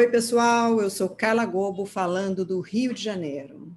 [0.00, 3.70] Oi, pessoal, eu sou Carla Gobo, falando do Rio de Janeiro.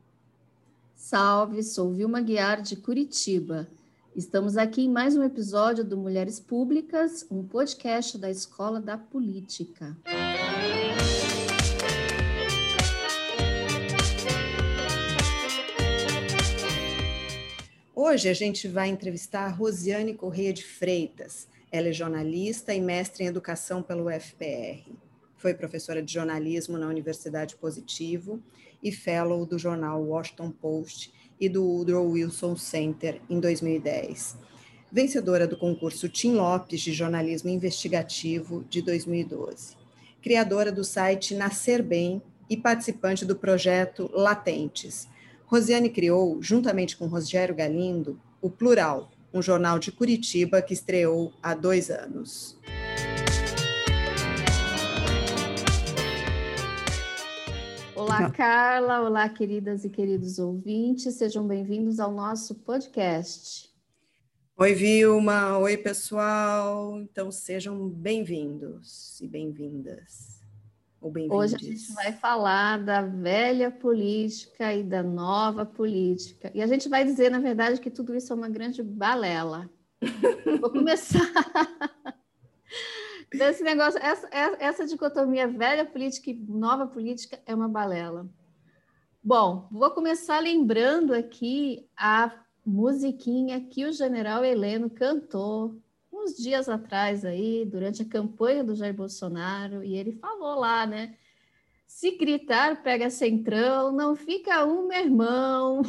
[0.95, 3.67] Salve, sou Vilma Guiar, de Curitiba.
[4.15, 9.97] Estamos aqui em mais um episódio do Mulheres Públicas, um podcast da Escola da Política.
[17.93, 21.49] Hoje a gente vai entrevistar a Rosiane Correia de Freitas.
[21.69, 24.89] Ela é jornalista e mestre em educação pelo UFPR.
[25.43, 28.41] Foi professora de jornalismo na Universidade Positivo
[28.81, 34.37] e fellow do jornal Washington Post e do Woodrow Wilson Center em 2010.
[34.89, 39.75] Vencedora do concurso Tim Lopes de jornalismo investigativo de 2012.
[40.21, 45.09] Criadora do site Nascer Bem e participante do projeto Latentes.
[45.45, 51.53] Rosiane criou, juntamente com Rogério Galindo, o Plural, um jornal de Curitiba que estreou há
[51.53, 52.57] dois anos.
[58.15, 59.01] Olá, Carla.
[59.01, 61.15] Olá, queridas e queridos ouvintes.
[61.15, 63.73] Sejam bem-vindos ao nosso podcast.
[64.55, 65.57] Oi, Vilma.
[65.57, 67.01] Oi, pessoal.
[67.01, 70.39] Então, sejam bem-vindos e bem-vindas.
[71.01, 76.51] Hoje a gente vai falar da velha política e da nova política.
[76.53, 79.67] E a gente vai dizer, na verdade, que tudo isso é uma grande balela.
[80.61, 81.19] Vou começar.
[83.33, 88.29] Desse negócio, essa, essa dicotomia velha política e nova política é uma balela.
[89.23, 92.31] Bom, vou começar lembrando aqui a
[92.65, 98.93] musiquinha que o general Heleno cantou uns dias atrás aí, durante a campanha do Jair
[98.93, 101.15] Bolsonaro, e ele falou lá, né?
[101.87, 105.81] Se gritar, pega centrão, não fica um, meu irmão.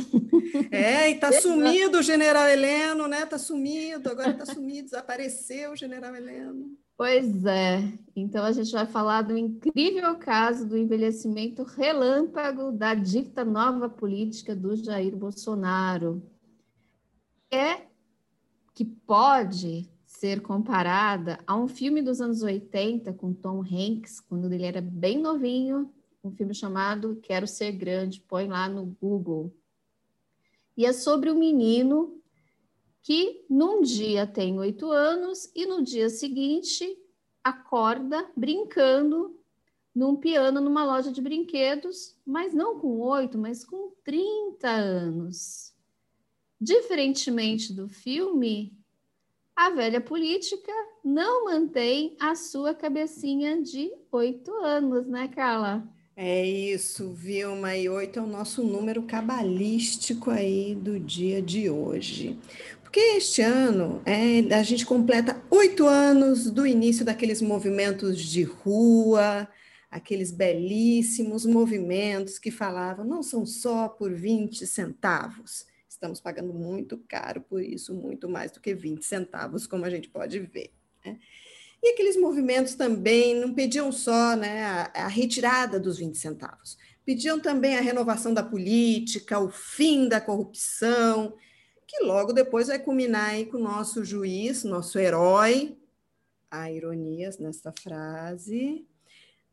[0.71, 3.25] É, e tá sumido o general Heleno, né?
[3.27, 6.77] Tá sumido, agora tá sumido, desapareceu o general Heleno.
[6.97, 7.93] Pois é.
[8.15, 14.55] Então a gente vai falar do incrível caso do envelhecimento relâmpago da dita nova política
[14.55, 16.23] do Jair Bolsonaro.
[17.51, 17.87] É
[18.73, 24.65] que pode ser comparada a um filme dos anos 80 com Tom Hanks, quando ele
[24.65, 29.53] era bem novinho, um filme chamado Quero Ser Grande, põe lá no Google.
[30.77, 32.21] E é sobre o um menino
[33.05, 36.99] que num dia tem oito anos e no dia seguinte
[37.45, 39.39] acorda brincando
[39.95, 45.75] num piano numa loja de brinquedos, mas não com oito, mas com 30 anos.
[46.59, 48.75] Diferentemente do filme,
[49.55, 50.73] a velha política
[51.05, 55.87] não mantém a sua cabecinha de oito anos, né, Carla?
[56.17, 62.39] É isso, Vilma, e oito é o nosso número cabalístico aí do dia de hoje.
[62.95, 69.49] Porque este ano é, a gente completa oito anos do início daqueles movimentos de rua,
[69.91, 75.67] aqueles belíssimos movimentos que falavam não são só por 20 centavos.
[75.89, 80.09] Estamos pagando muito caro por isso, muito mais do que 20 centavos, como a gente
[80.09, 80.71] pode ver.
[81.05, 81.19] Né?
[81.83, 87.41] E aqueles movimentos também não pediam só né, a, a retirada dos 20 centavos, pediam
[87.41, 91.35] também a renovação da política, o fim da corrupção,
[91.95, 95.79] que logo depois vai culminar aí com o nosso juiz, nosso herói,
[96.51, 98.85] há ironias nesta frase,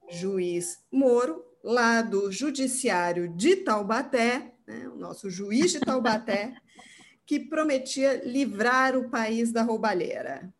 [0.09, 6.55] juiz Moro, lá do Judiciário de Taubaté, né, o nosso juiz de Taubaté,
[7.27, 10.51] que prometia livrar o país da roubalheira.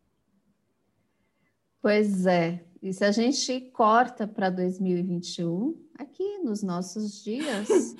[1.80, 7.96] Pois é, e se a gente corta para 2021, aqui nos nossos dias,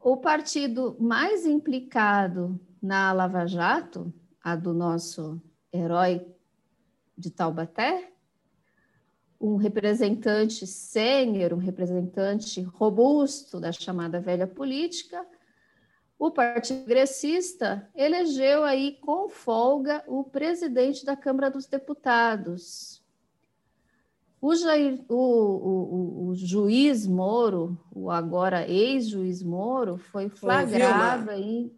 [0.00, 5.40] o partido mais implicado na Lava Jato, a do nosso
[5.72, 6.26] herói
[7.16, 8.12] de Taubaté,
[9.40, 15.24] um representante sênior, um representante robusto da chamada velha política,
[16.18, 23.04] o Partido Gressista elegeu aí com folga o presidente da Câmara dos Deputados,
[24.40, 31.72] o, Jair, o, o, o, juiz Moro, o agora ex-juiz Moro, foi flagrado em.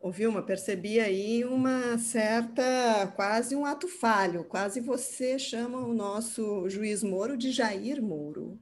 [0.00, 6.68] Ô, Vilma, percebi aí uma certa, quase um ato falho, quase você chama o nosso
[6.68, 8.58] juiz Moro de Jair Moro.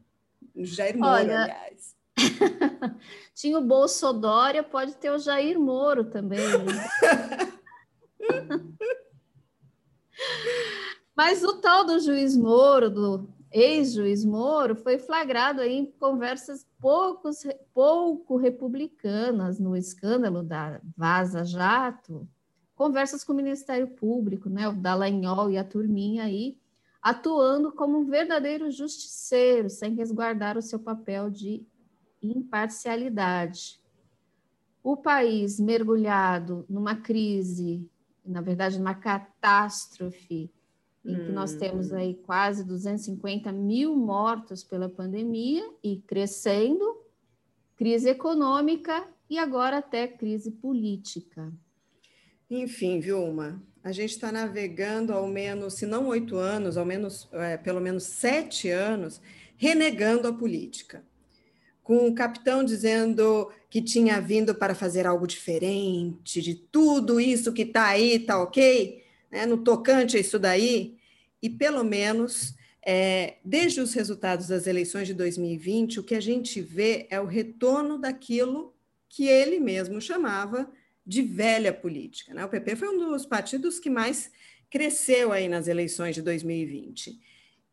[0.56, 1.96] Jair Moro, Olha, aliás.
[3.34, 6.40] Tinha o Bolsodória, pode ter o Jair Moro também.
[11.16, 17.38] Mas o tal do juiz Moro, do ex-juiz Moro, foi flagrado aí em conversas poucos,
[17.72, 22.28] pouco republicanas no escândalo da Vaza Jato,
[22.74, 26.58] conversas com o Ministério Público, né, o Dallagnol e a turminha aí,
[27.00, 31.66] atuando como um verdadeiro justiceiro, sem resguardar o seu papel de
[32.20, 33.80] imparcialidade.
[34.82, 37.88] O país mergulhado numa crise,
[38.22, 40.52] na verdade, numa catástrofe,
[41.06, 42.22] em que nós temos aí hum.
[42.24, 47.02] quase 250 mil mortos pela pandemia e crescendo,
[47.76, 51.52] crise econômica e agora até crise política.
[52.50, 57.56] Enfim, Vilma, a gente está navegando ao menos, se não oito anos, ao menos, é,
[57.56, 59.20] pelo menos sete anos,
[59.56, 61.04] renegando a política.
[61.82, 67.62] Com o capitão dizendo que tinha vindo para fazer algo diferente, de tudo isso que
[67.62, 70.95] está aí, está ok, né, no tocante a isso daí,
[71.46, 76.60] e pelo menos, é, desde os resultados das eleições de 2020, o que a gente
[76.60, 78.74] vê é o retorno daquilo
[79.08, 80.68] que ele mesmo chamava
[81.06, 82.34] de velha política.
[82.34, 82.44] Né?
[82.44, 84.28] O PP foi um dos partidos que mais
[84.68, 87.16] cresceu aí nas eleições de 2020.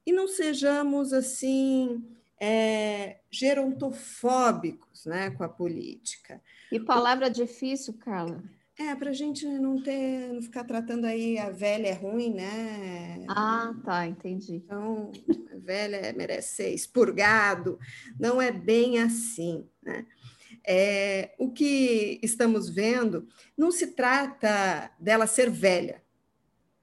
[0.06, 2.06] E não sejamos assim
[2.40, 6.40] é, gerontofóbicos né, com a política.
[6.72, 8.44] E palavra difícil, Carla.
[8.78, 13.24] É, para a gente não ter, não ficar tratando aí a velha é ruim, né?
[13.30, 14.56] Ah, tá, entendi.
[14.56, 15.12] Então,
[15.54, 17.80] a velha merece ser expurgado.
[18.20, 20.08] Não é bem assim, né?
[20.66, 26.02] É, o que estamos vendo não se trata dela ser velha,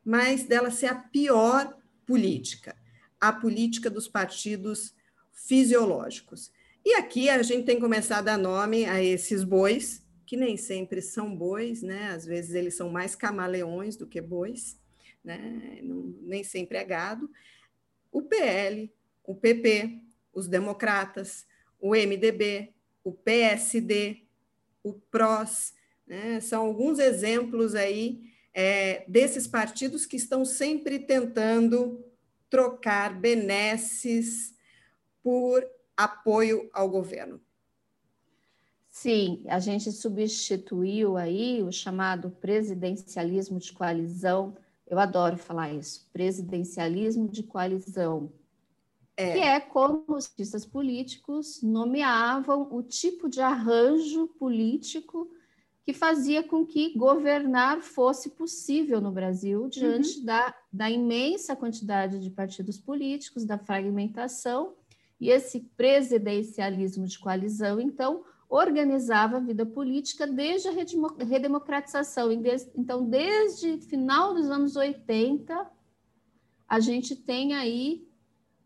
[0.04, 1.76] mas dela ser a pior
[2.06, 2.76] política,
[3.20, 4.94] a política dos partidos
[5.32, 6.52] fisiológicos.
[6.84, 11.02] E aqui a gente tem começado a dar nome a esses bois, que nem sempre
[11.02, 12.12] são bois, né?
[12.12, 14.78] Às vezes eles são mais camaleões do que bois,
[15.24, 15.80] né?
[15.82, 17.28] Não, nem sempre é gado.
[18.12, 18.94] O PL,
[19.24, 20.00] o PP,
[20.32, 21.48] os democratas,
[21.80, 22.72] o MDB,
[23.02, 24.22] o PSD,
[24.84, 25.74] o PROS,
[26.06, 26.38] né?
[26.38, 28.20] são alguns exemplos aí
[28.54, 32.04] é, desses partidos que estão sempre tentando
[32.48, 34.54] trocar benesses
[35.24, 37.40] por apoio ao governo.
[39.00, 44.54] Sim, a gente substituiu aí o chamado presidencialismo de coalizão.
[44.86, 48.30] Eu adoro falar isso, presidencialismo de coalizão,
[49.16, 49.32] é.
[49.32, 55.30] que é como os cientistas políticos nomeavam o tipo de arranjo político
[55.82, 60.24] que fazia com que governar fosse possível no Brasil diante uhum.
[60.26, 64.74] da, da imensa quantidade de partidos políticos, da fragmentação,
[65.18, 70.72] e esse presidencialismo de coalizão, então, organizava a vida política desde a
[71.24, 72.32] redemocratização.
[72.74, 75.70] Então, desde final dos anos 80,
[76.68, 78.10] a gente tem aí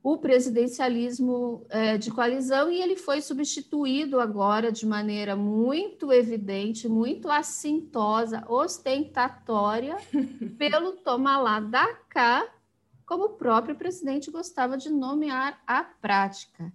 [0.02, 7.30] o presidencialismo é, de coalizão e ele foi substituído agora de maneira muito evidente, muito
[7.30, 9.96] assintosa, ostentatória,
[10.58, 12.46] pelo toma lá da cá,
[13.06, 16.72] como o próprio presidente gostava de nomear a prática.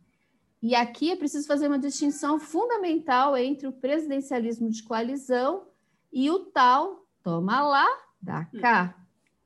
[0.62, 5.68] E aqui é preciso fazer uma distinção fundamental entre o presidencialismo de coalizão
[6.12, 7.88] e o tal toma lá
[8.22, 8.96] da cá.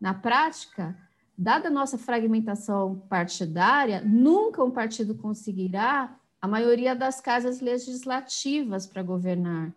[0.02, 0.98] Na prática,
[1.38, 9.04] dada a nossa fragmentação partidária, nunca um partido conseguirá a maioria das casas legislativas para
[9.04, 9.74] governar.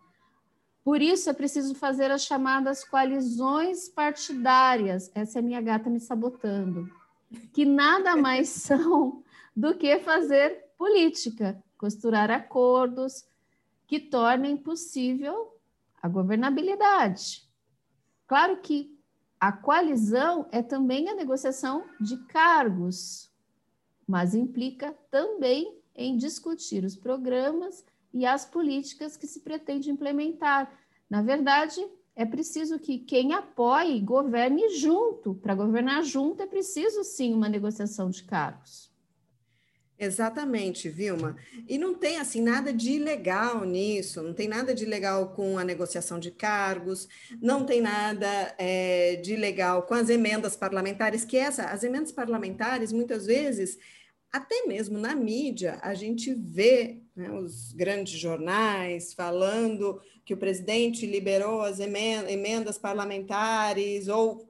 [0.82, 5.10] Por isso é preciso fazer as chamadas coalizões partidárias.
[5.14, 6.88] Essa é a minha gata me sabotando.
[7.52, 9.22] Que nada mais são
[9.54, 13.24] do que fazer política, costurar acordos
[13.86, 15.56] que tornem possível
[16.02, 17.48] a governabilidade.
[18.26, 18.96] Claro que
[19.38, 23.30] a coalizão é também a negociação de cargos,
[24.06, 30.72] mas implica também em discutir os programas e as políticas que se pretende implementar.
[31.08, 35.34] Na verdade, é preciso que quem apoie governe junto.
[35.34, 38.90] Para governar junto é preciso sim uma negociação de cargos.
[39.98, 41.36] Exatamente, Vilma.
[41.66, 45.64] E não tem assim nada de ilegal nisso, não tem nada de ilegal com a
[45.64, 47.08] negociação de cargos,
[47.40, 52.92] não tem nada é, de ilegal com as emendas parlamentares, que essa, as emendas parlamentares,
[52.92, 53.78] muitas vezes,
[54.30, 61.06] até mesmo na mídia, a gente vê né, os grandes jornais falando que o presidente
[61.06, 64.46] liberou as emendas parlamentares ou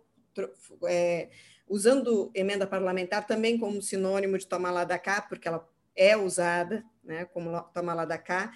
[0.88, 1.28] é,
[1.68, 6.84] usando emenda parlamentar também como sinônimo de tomar lá da cá, porque ela é usada
[7.02, 8.52] né, como tomar lá da cá,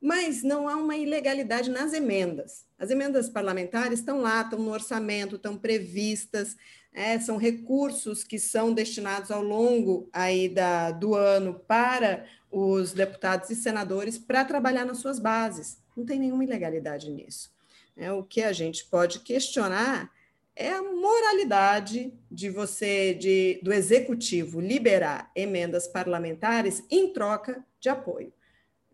[0.00, 2.66] mas não há uma ilegalidade nas emendas.
[2.78, 6.56] As emendas parlamentares estão lá, estão no orçamento, estão previstas,
[6.92, 13.50] é, são recursos que são destinados ao longo aí da, do ano para os deputados
[13.50, 15.78] e senadores para trabalhar nas suas bases.
[15.96, 17.52] Não tem nenhuma ilegalidade nisso.
[17.96, 20.10] É, o que a gente pode questionar
[20.56, 28.32] é a moralidade de você, de, do executivo, liberar emendas parlamentares em troca de apoio.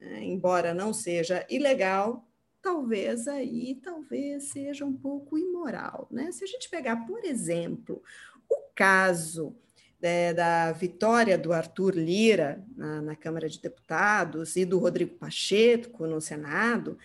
[0.00, 2.26] É, embora não seja ilegal,
[2.62, 6.08] talvez aí talvez seja um pouco imoral.
[6.10, 6.32] Né?
[6.32, 8.02] Se a gente pegar, por exemplo,
[8.48, 9.54] o caso
[10.00, 16.06] é, da vitória do Arthur Lira na, na, Câmara de Deputados e do Rodrigo Pacheco
[16.06, 16.96] no Senado,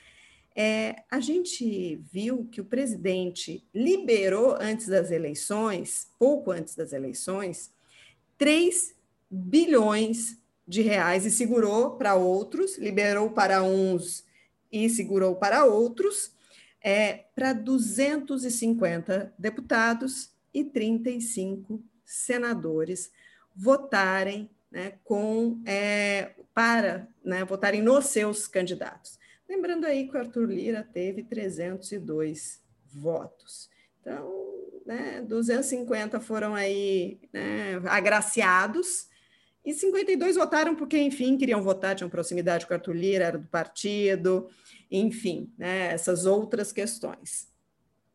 [0.56, 7.74] é, a gente viu que o presidente liberou antes das eleições, pouco antes das eleições,
[8.38, 8.96] 3
[9.30, 14.24] bilhões de reais e segurou para outros, liberou para uns
[14.72, 16.32] e segurou para outros,
[16.82, 23.12] é, para 250 deputados e 35 senadores
[23.54, 29.20] votarem né, com é, para né, votarem nos seus candidatos.
[29.48, 33.70] Lembrando aí que o Arthur Lira teve 302 votos.
[34.02, 34.32] Então,
[34.86, 39.08] né, 250 foram aí né, agraciados
[39.66, 43.48] e 52 votaram porque, enfim, queriam votar, tinham proximidade com o Arthur Lira, era do
[43.48, 44.48] partido,
[44.92, 47.52] enfim, né, essas outras questões.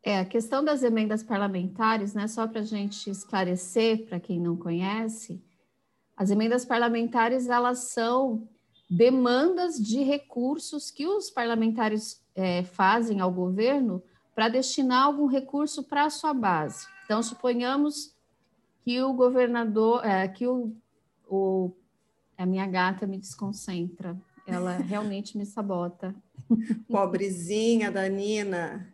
[0.03, 4.57] É, a questão das emendas parlamentares, né, só para a gente esclarecer, para quem não
[4.57, 5.43] conhece,
[6.17, 8.49] as emendas parlamentares, elas são
[8.91, 14.03] demandas de recursos que os parlamentares é, fazem ao governo
[14.35, 16.89] para destinar algum recurso para a sua base.
[17.05, 18.13] Então, suponhamos
[18.85, 20.75] que o governador, é, que o,
[21.29, 21.71] o,
[22.37, 26.15] a minha gata me desconcentra, ela realmente me sabota.
[26.91, 28.93] Pobrezinha da Nina.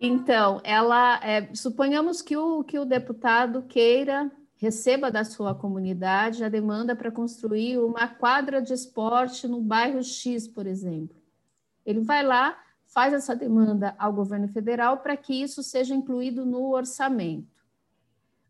[0.00, 4.30] Então, ela, é, suponhamos que o, que o deputado queira,
[4.64, 10.48] receba da sua comunidade a demanda para construir uma quadra de esporte no bairro X,
[10.48, 11.14] por exemplo.
[11.84, 16.70] Ele vai lá, faz essa demanda ao governo federal para que isso seja incluído no
[16.70, 17.52] orçamento.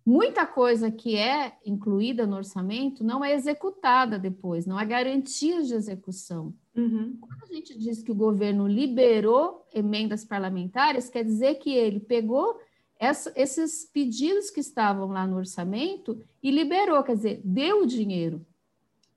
[0.06, 5.74] Muita coisa que é incluída no orçamento não é executada depois, não há garantias de
[5.74, 6.54] execução.
[6.76, 7.16] Uhum.
[7.20, 12.60] Quando a gente diz que o governo liberou emendas parlamentares, quer dizer que ele pegou
[12.98, 18.44] essa, esses pedidos que estavam lá no orçamento e liberou, quer dizer, deu o dinheiro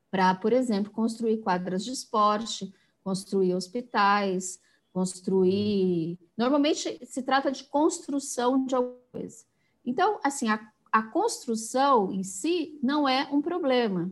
[0.09, 4.59] para, por exemplo, construir quadras de esporte, construir hospitais,
[4.91, 6.17] construir.
[6.35, 9.45] Normalmente se trata de construção de alguma coisa.
[9.85, 10.59] Então, assim, a,
[10.91, 14.11] a construção em si não é um problema.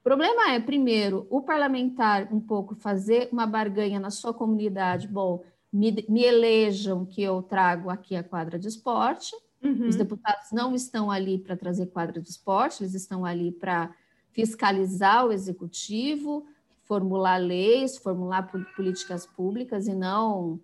[0.00, 5.06] O problema é, primeiro, o parlamentar um pouco fazer uma barganha na sua comunidade.
[5.06, 9.34] Bom, me, me elejam que eu trago aqui a quadra de esporte.
[9.62, 9.88] Uhum.
[9.88, 13.94] Os deputados não estão ali para trazer quadra de esporte, eles estão ali para
[14.32, 16.46] fiscalizar o executivo,
[16.84, 20.60] formular leis, formular políticas públicas e não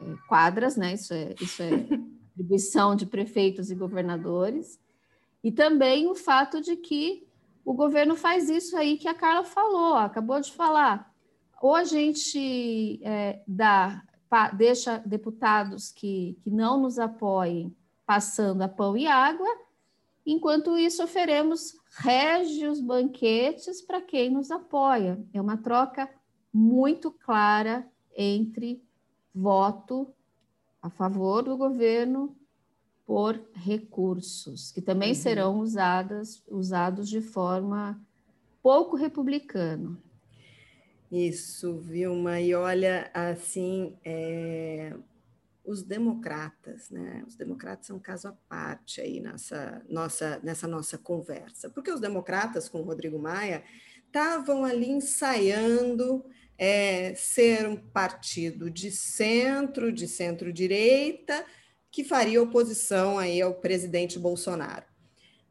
[0.00, 0.94] é, quadras, né?
[0.94, 1.70] Isso é, isso é
[2.34, 4.78] atribuição de prefeitos e governadores.
[5.42, 7.26] E também o fato de que
[7.64, 11.13] o governo faz isso aí que a Carla falou, acabou de falar.
[11.64, 18.68] Ou a gente é, dá, pa, deixa deputados que, que não nos apoiem passando a
[18.68, 19.48] pão e água,
[20.26, 25.18] enquanto isso oferemos régios banquetes para quem nos apoia.
[25.32, 26.06] É uma troca
[26.52, 28.84] muito clara entre
[29.34, 30.12] voto
[30.82, 32.36] a favor do governo
[33.06, 35.14] por recursos, que também uhum.
[35.14, 37.98] serão usadas, usados de forma
[38.62, 40.03] pouco republicana.
[41.14, 44.92] Isso, Vilma, e olha, assim, é,
[45.64, 47.22] os democratas, né?
[47.24, 52.00] Os democratas são um caso à parte aí nessa nossa, nessa nossa conversa, porque os
[52.00, 53.62] democratas, com o Rodrigo Maia,
[54.04, 56.24] estavam ali ensaiando
[56.58, 61.46] é, ser um partido de centro, de centro-direita,
[61.92, 64.86] que faria oposição aí ao presidente Bolsonaro.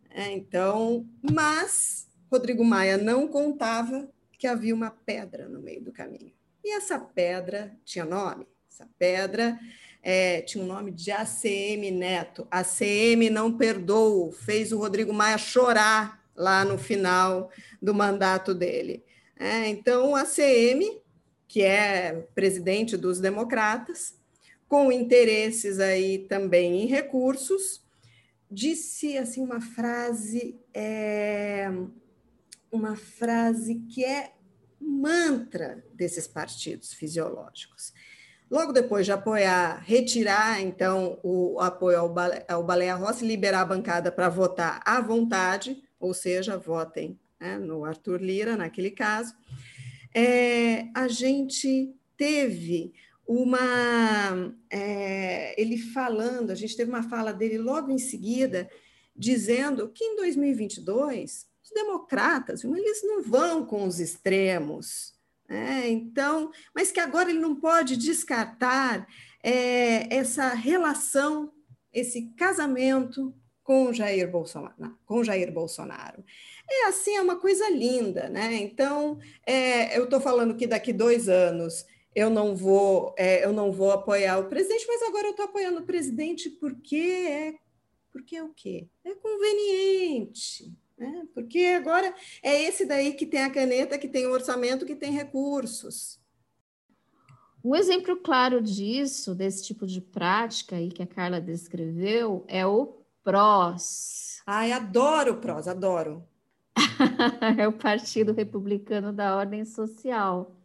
[0.09, 4.12] É, então, mas Rodrigo Maia não contava
[4.43, 6.33] que havia uma pedra no meio do caminho.
[6.61, 8.45] E essa pedra tinha nome.
[8.69, 9.57] Essa pedra
[10.01, 12.45] é, tinha um nome de ACM Neto.
[12.51, 17.49] ACM não perdoou, fez o Rodrigo Maia chorar lá no final
[17.81, 19.05] do mandato dele.
[19.39, 21.01] É, então, a ACM,
[21.47, 24.13] que é presidente dos democratas,
[24.67, 27.81] com interesses aí também em recursos,
[28.51, 31.71] disse assim uma frase, é,
[32.73, 34.33] uma frase que é
[34.81, 37.93] mantra desses partidos fisiológicos.
[38.49, 43.65] Logo depois de apoiar, retirar então o apoio ao, Bale, ao Baleia Rossi, liberar a
[43.65, 49.33] bancada para votar à vontade, ou seja, votem né, no Arthur Lira, naquele caso,
[50.13, 52.93] é, a gente teve
[53.25, 58.69] uma é, ele falando, a gente teve uma fala dele logo em seguida,
[59.15, 65.13] dizendo que em 2022 os democratas eles não vão com os extremos,
[65.47, 65.89] né?
[65.89, 69.07] então, mas que agora ele não pode descartar
[69.43, 71.51] é, essa relação,
[71.91, 76.23] esse casamento com Jair Bolsonaro, com Jair Bolsonaro.
[76.69, 78.55] É assim, é uma coisa linda, né?
[78.55, 83.71] Então, é, eu estou falando que daqui dois anos eu não vou, é, eu não
[83.71, 87.55] vou apoiar o presidente, mas agora eu estou apoiando o presidente porque é,
[88.11, 88.87] porque é o quê?
[89.03, 90.71] É conveniente,
[91.03, 91.27] né?
[91.33, 95.11] Porque agora é esse daí que tem a caneta, que tem o orçamento, que tem
[95.11, 96.19] recursos.
[97.63, 102.97] Um exemplo claro disso, desse tipo de prática aí que a Carla descreveu, é o
[103.23, 104.41] PROS.
[104.45, 106.27] Ai, adoro o PROS, adoro.
[107.57, 110.55] é o Partido Republicano da Ordem Social.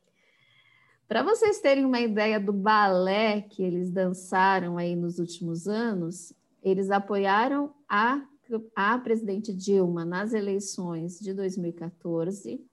[1.06, 6.90] Para vocês terem uma ideia do balé que eles dançaram aí nos últimos anos, eles
[6.90, 8.20] apoiaram a,
[8.74, 12.64] a presidente Dilma nas eleições de 2014.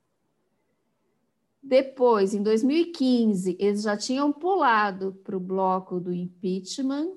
[1.62, 7.12] Depois, em 2015, eles já tinham pulado para o bloco do impeachment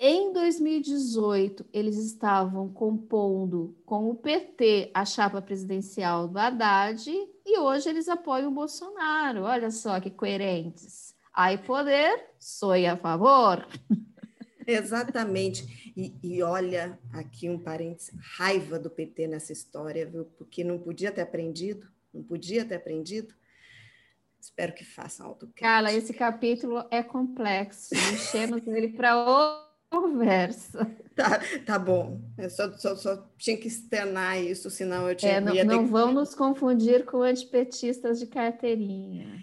[0.00, 7.10] em 2018, eles estavam compondo com o PT a chapa presidencial do Haddad
[7.44, 9.42] e hoje eles apoiam o Bolsonaro.
[9.42, 11.16] Olha só que coerentes.
[11.34, 13.66] Aí poder, sou a favor.
[14.70, 15.92] Exatamente.
[15.96, 20.26] E, e, olha aqui um parênteses, raiva do PT nessa história, viu?
[20.36, 23.34] Porque não podia ter aprendido, não podia ter aprendido.
[24.40, 25.66] Espero que façam autocrítica.
[25.66, 27.94] Carla, esse capítulo é complexo.
[27.94, 30.86] Mexemos nele para outro conversa.
[31.14, 32.20] Tá, tá bom.
[32.36, 35.86] Eu só, só, só tinha que externar isso, senão eu tinha é, não, ia não
[35.86, 39.42] vão nos confundir com antipetistas de carteirinha.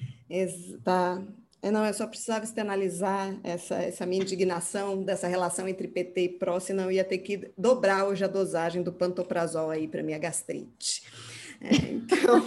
[0.83, 1.21] Tá.
[1.65, 6.29] É, não, eu só precisava externalizar essa, essa minha indignação dessa relação entre PT e
[6.29, 10.19] PRO, senão eu ia ter que dobrar hoje a dosagem do pantoprazol aí para minha
[10.19, 11.01] gastrite.
[11.59, 12.45] É, então,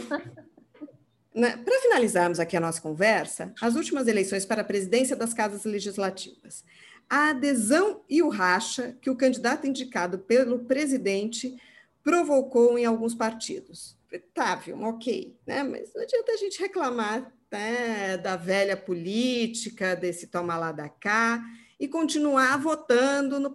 [1.34, 5.64] né, para finalizarmos aqui a nossa conversa, as últimas eleições para a presidência das casas
[5.64, 6.62] legislativas
[7.10, 11.56] a adesão e o racha que o candidato indicado pelo presidente
[12.04, 13.96] provocou em alguns partidos.
[14.34, 15.62] Tá, viu, ok, né?
[15.62, 21.42] mas não adianta a gente reclamar né, da velha política, desse toma lá da cá,
[21.80, 23.54] e continuar votando no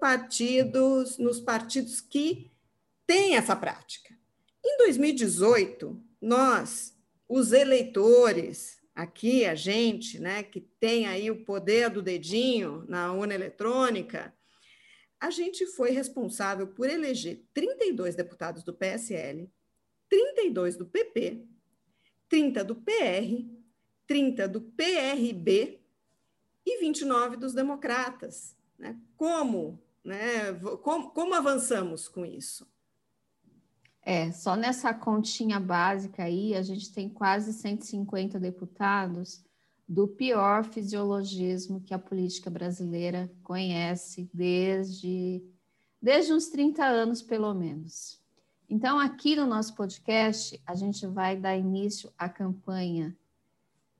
[1.20, 2.52] nos partidos que
[3.06, 4.18] têm essa prática.
[4.66, 12.02] Em 2018, nós, os eleitores, aqui a gente, né, que tem aí o poder do
[12.02, 14.34] dedinho na urna eletrônica,
[15.20, 19.50] a gente foi responsável por eleger 32 deputados do PSL,
[20.10, 21.46] 32 do PP,
[22.30, 23.46] 30 do PR,
[24.08, 25.80] 30 do PRB
[26.66, 28.56] e 29 dos democratas.
[28.78, 29.00] Né?
[29.16, 30.54] Como, né?
[30.82, 32.68] como, como avançamos com isso?
[34.06, 39.44] É, só nessa continha básica aí, a gente tem quase 150 deputados
[39.88, 45.42] do pior fisiologismo que a política brasileira conhece desde,
[46.02, 48.22] desde uns 30 anos, pelo menos.
[48.70, 53.16] Então, aqui no nosso podcast, a gente vai dar início à campanha.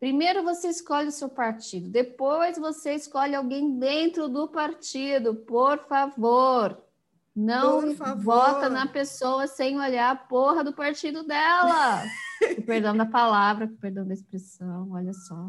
[0.04, 6.78] Primeiro você escolhe o seu partido, depois você escolhe alguém dentro do partido, por favor.
[7.34, 12.04] Não vota na pessoa sem olhar a porra do partido dela.
[12.66, 15.48] perdão da palavra, perdão da expressão, olha só.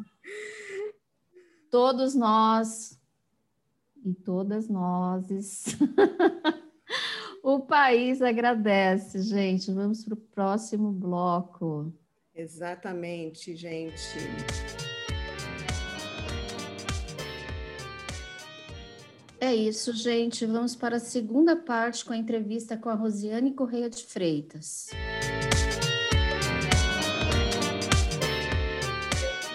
[1.69, 2.97] Todos nós
[4.05, 5.77] e todas nós.
[7.43, 9.73] o país agradece, gente.
[9.73, 11.93] Vamos para o próximo bloco.
[12.35, 14.19] Exatamente, gente.
[19.41, 20.45] É isso, gente.
[20.45, 24.91] Vamos para a segunda parte com a entrevista com a Rosiane Correia de Freitas.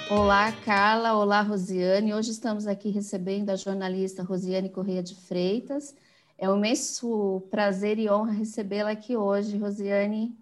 [0.09, 1.17] Olá, Carla.
[1.17, 2.13] Olá, Rosiane.
[2.13, 5.95] Hoje estamos aqui recebendo a jornalista Rosiane Correia de Freitas.
[6.37, 10.33] É um imenso prazer e honra recebê-la aqui hoje, Rosiane.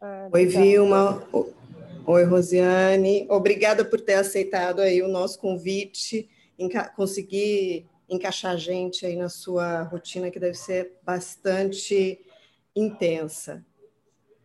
[0.00, 1.22] Ah, Oi, Vilma.
[2.08, 3.26] Oi, Rosiane.
[3.28, 9.28] Obrigada por ter aceitado aí o nosso convite, em conseguir encaixar a gente aí na
[9.28, 12.24] sua rotina, que deve ser bastante
[12.76, 13.66] intensa.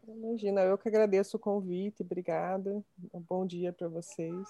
[0.07, 2.83] Imagina, eu que agradeço o convite, obrigada.
[3.13, 4.47] Um bom dia para vocês.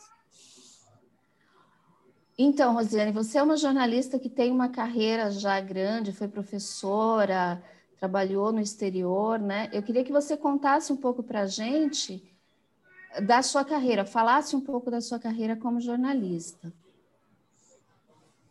[2.38, 7.62] Então, Rosiane, você é uma jornalista que tem uma carreira já grande, foi professora,
[7.98, 9.70] trabalhou no exterior, né?
[9.74, 12.31] Eu queria que você contasse um pouco para a gente
[13.20, 16.72] da sua carreira, falasse um pouco da sua carreira como jornalista.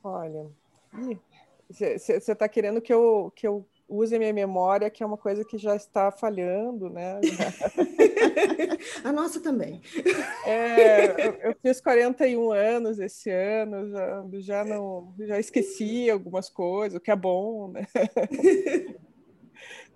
[0.03, 0.47] Olha,
[1.69, 5.45] você está querendo que eu, que eu use a minha memória, que é uma coisa
[5.45, 7.21] que já está falhando, né?
[9.05, 9.83] a nossa também.
[10.47, 16.97] É, eu, eu, fiz 41 anos esse ano, já, já não já esqueci algumas coisas,
[16.97, 17.87] o que é bom, né?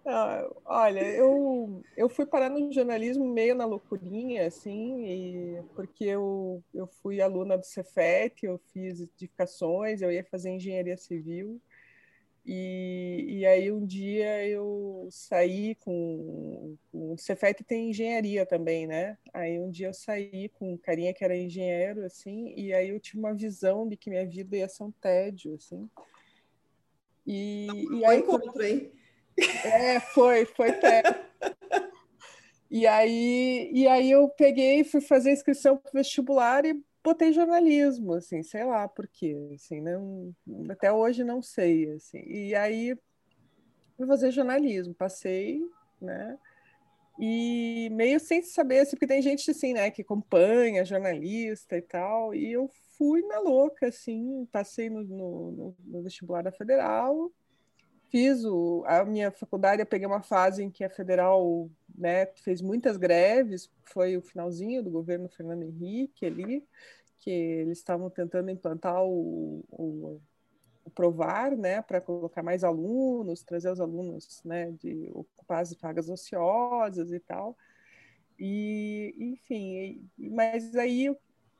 [0.07, 6.63] Ah, olha, eu, eu fui parar no jornalismo meio na loucurinha, assim, e, porque eu,
[6.75, 11.59] eu fui aluna do Cefet, eu fiz edificações, eu ia fazer engenharia civil,
[12.45, 19.17] e, e aí um dia eu saí com, com o Cefet tem engenharia também, né?
[19.33, 23.01] Aí um dia eu saí com um carinha que era engenheiro, assim, e aí eu
[23.01, 25.89] tive uma visão de que minha vida ia ser um tédio, assim.
[27.27, 28.93] E, e aí, encontro, hein?
[29.65, 31.03] É, foi, foi até.
[32.71, 38.43] E aí, e aí eu peguei, fui fazer inscrição para vestibular e botei jornalismo, assim,
[38.43, 40.35] sei lá por quê, assim, não,
[40.71, 42.23] até hoje não sei, assim.
[42.27, 42.97] E aí
[43.97, 45.61] fui fazer jornalismo, passei,
[46.01, 46.39] né?
[47.19, 52.35] E meio sem saber, assim, porque tem gente assim, né, que acompanha jornalista e tal,
[52.35, 52.69] e eu
[52.99, 57.31] fui na louca, assim, passei no, no, no vestibular da Federal,
[58.15, 62.63] fiz o, a minha faculdade, eu peguei uma fase em que a federal né, fez
[62.63, 66.65] muitas greves, foi o finalzinho do governo Fernando Henrique ali,
[67.19, 70.21] que eles estavam tentando implantar o, o,
[70.85, 76.09] o provar, né, para colocar mais alunos, trazer os alunos, né, de ocupar as vagas
[76.09, 77.59] ociosas e tal.
[78.39, 81.13] E, enfim, mas aí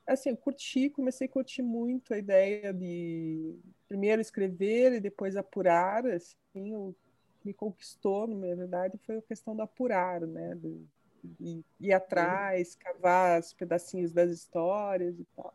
[0.07, 3.55] assim, eu curti, comecei a curtir muito a ideia de
[3.87, 6.59] primeiro escrever e depois apurar, assim, que
[7.43, 10.81] me conquistou, na verdade, foi a questão do apurar, né, de,
[11.23, 15.53] de ir atrás, cavar os pedacinhos das histórias e tal.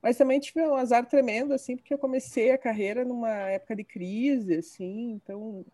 [0.00, 3.84] Mas também tive um azar tremendo, assim, porque eu comecei a carreira numa época de
[3.84, 5.64] crise, assim, então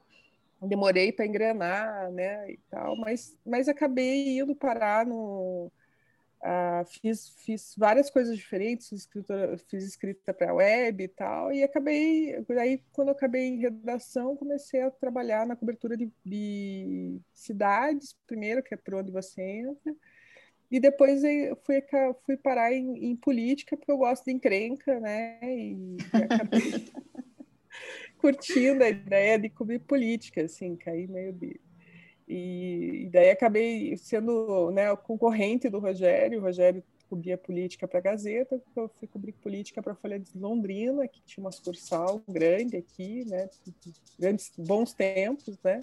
[0.63, 5.71] demorei para engrenar, né, e tal, mas, mas acabei indo parar no
[6.45, 11.63] Uh, fiz, fiz várias coisas diferentes, fiz, escrita, fiz escrita para web e tal, e
[11.63, 18.15] acabei, aí quando eu acabei em redação, comecei a trabalhar na cobertura de, de cidades,
[18.27, 19.97] primeiro, que é por onde você entra,
[20.71, 21.23] e depois
[21.65, 21.83] fui,
[22.27, 25.97] fui parar em, em, política, porque eu gosto de encrenca, né, e, e
[26.31, 26.93] acabei
[28.19, 31.59] curtindo a ideia de cobrir política, assim, caí meio de
[32.27, 36.39] e, daí acabei sendo né, concorrente do Rogério.
[36.41, 40.37] O Rogério cobria política para a Gazeta, eu fui cobrir política para a Folha de
[40.37, 43.49] Londrina, que tinha uma sucursal grande aqui, né,
[44.19, 45.81] grandes bons tempos, né?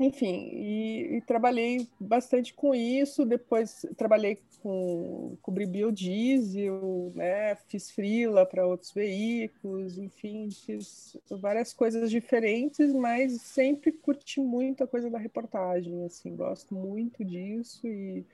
[0.00, 3.26] Enfim, e, e, trabalhei bastante com isso.
[3.26, 7.56] Depois trabalhei com cobri biodiesel, né?
[7.66, 14.86] Fiz frila para outros veículos, enfim, fiz várias coisas diferentes, mas sempre curti muito a
[14.86, 18.24] coisa da reportagem, assim, gosto muito disso e,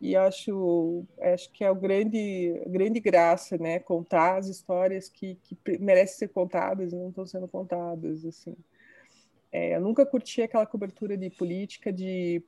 [0.00, 3.80] e acho acho que é o grande grande graça, né?
[3.80, 8.56] Contar as histórias que, que merecem ser contadas e não estão sendo contadas, assim.
[9.52, 12.42] É, eu nunca curti aquela cobertura de política de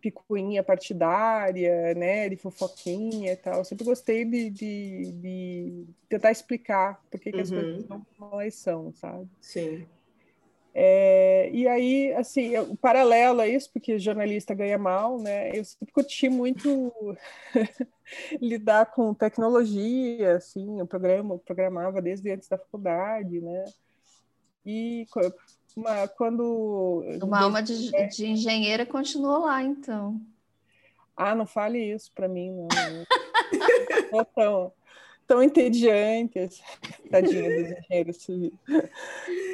[0.00, 3.58] picuinha partidária, né, de fofoquinha e tal.
[3.58, 7.86] Eu sempre gostei de, de, de tentar explicar por que, que as coisas uhum.
[7.88, 9.28] não como são, sabe?
[9.40, 9.86] Sim.
[10.78, 15.56] É, e aí, assim, o paralelo a isso, porque jornalista ganha mal, né?
[15.56, 16.92] Eu sempre curti muito
[18.40, 23.64] lidar com tecnologia, assim, eu programa, programava desde antes da faculdade, né?
[24.66, 25.06] E
[25.76, 27.04] uma, quando.
[27.22, 30.18] Uma alma de, de engenheira continuou lá, então.
[31.14, 32.66] Ah, não fale isso para mim, não.
[34.12, 34.72] não tão,
[35.26, 36.62] tão entediante,
[37.10, 38.52] tadinha dos engenheiros civis.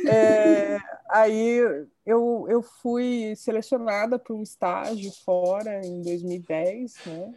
[0.08, 1.60] É, aí
[2.06, 7.34] eu, eu fui selecionada para um estágio fora em 2010, né?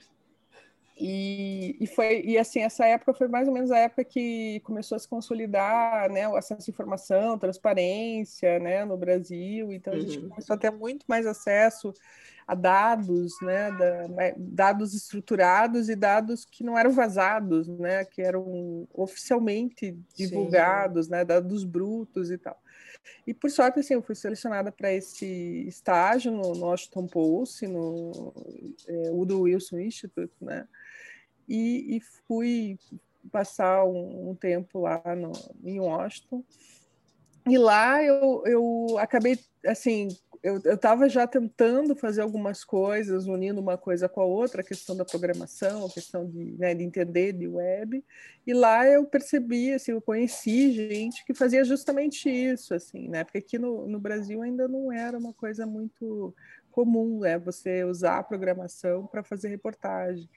[0.98, 4.96] E, e foi e assim essa época foi mais ou menos a época que começou
[4.96, 10.20] a se consolidar né o acesso à informação transparência né no Brasil então a gente
[10.20, 10.30] uhum.
[10.30, 11.94] começou a ter muito mais acesso
[12.48, 18.22] a dados né da, né, dados estruturados e dados que não eram vazados né que
[18.22, 21.12] eram oficialmente divulgados Sim.
[21.12, 22.58] né dados brutos e tal
[23.28, 28.34] e por sorte assim eu fui selecionada para esse estágio no, no Washington Post no
[28.88, 30.66] é, Woodrow Wilson Institute né
[31.48, 32.78] e, e fui
[33.32, 35.32] passar um, um, tempo lá no,
[35.64, 36.44] em Washington.
[37.48, 40.10] E lá eu, eu acabei, assim,
[40.46, 44.96] eu estava já tentando fazer algumas coisas, unindo uma coisa com a outra, a questão
[44.96, 48.06] da programação, a questão de, né, de entender de web,
[48.46, 53.40] e lá eu percebi, assim, eu conheci gente que fazia justamente isso, assim, né, porque
[53.40, 56.32] aqui no, no Brasil ainda não era uma coisa muito
[56.70, 60.30] comum, né, você usar a programação para fazer reportagem.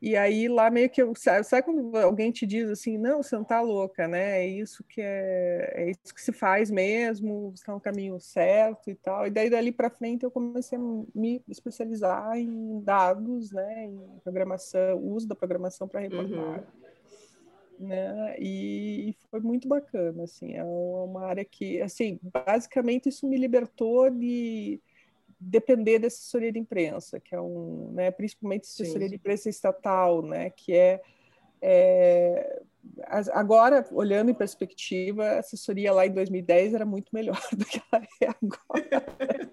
[0.00, 3.34] E aí lá meio que eu sabe, sabe quando alguém te diz assim, não, você
[3.34, 4.42] não tá louca, né?
[4.42, 8.94] É isso que é, é isso que se faz mesmo, está no caminho certo e
[8.94, 9.26] tal.
[9.26, 10.80] E daí dali para frente eu comecei a
[11.14, 16.38] me especializar em dados, né, em programação, uso da programação para reportar.
[16.38, 16.88] Uhum.
[17.80, 18.36] Né?
[18.38, 24.10] E, e, foi muito bacana, assim, é uma área que, assim, basicamente isso me libertou
[24.10, 24.80] de
[25.40, 29.10] depender da assessoria de imprensa, que é um, né, principalmente assessoria Sim.
[29.10, 31.00] de imprensa estatal, né, que é,
[31.60, 32.62] é,
[33.32, 38.04] agora olhando em perspectiva, a assessoria lá em 2010 era muito melhor do que ela
[38.20, 39.52] é agora.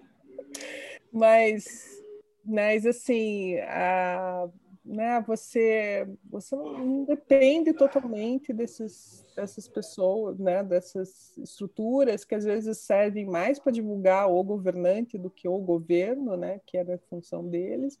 [1.12, 2.02] mas,
[2.44, 4.48] mas assim, a,
[4.86, 12.78] né, você você não depende totalmente desses dessas pessoas, né, dessas estruturas que às vezes
[12.78, 17.46] servem mais para divulgar o governante do que o governo, né, que era a função
[17.46, 18.00] deles.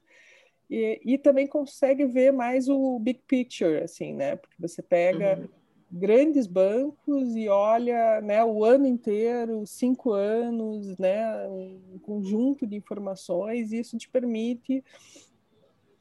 [0.68, 5.48] E, e também consegue ver mais o big picture, assim, né, porque você pega uhum.
[5.92, 13.72] grandes bancos e olha, né, o ano inteiro, cinco anos, né, um conjunto de informações,
[13.72, 14.82] e isso te permite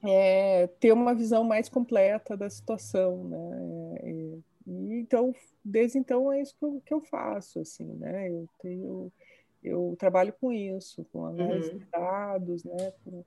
[0.07, 3.97] é, ter uma visão mais completa da situação, né?
[4.03, 8.29] E, e, então, desde então é isso que eu, que eu, faço, assim, né?
[8.29, 9.11] Eu tenho,
[9.63, 11.77] eu trabalho com isso, com análise uhum.
[11.77, 12.93] de dados, né?
[13.03, 13.23] Com,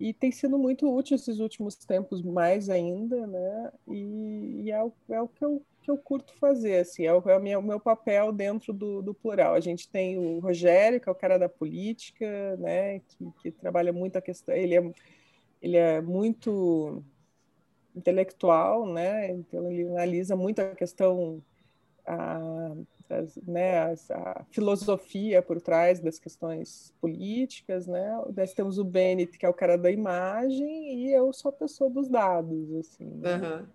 [0.00, 3.72] e tem sido muito útil esses últimos tempos mais ainda, né?
[3.86, 7.22] E, e é, o, é o que eu, que eu curto fazer, assim, é o,
[7.28, 9.52] é o, meu, o meu papel dentro do, do, plural.
[9.52, 13.00] A gente tem o Rogério, que é o cara da política, né?
[13.00, 14.92] Que, que trabalha muito a questão, ele é
[15.60, 17.02] ele é muito
[17.94, 19.30] intelectual, né?
[19.30, 21.42] Então ele analisa muito a questão,
[22.06, 22.72] a,
[23.08, 28.22] as, né, a, a, filosofia por trás das questões políticas, né?
[28.36, 31.90] Nós temos o Bennett, que é o cara da imagem, e eu sou a pessoa
[31.90, 33.06] dos dados, assim.
[33.06, 33.36] Né?
[33.36, 33.66] Uhum.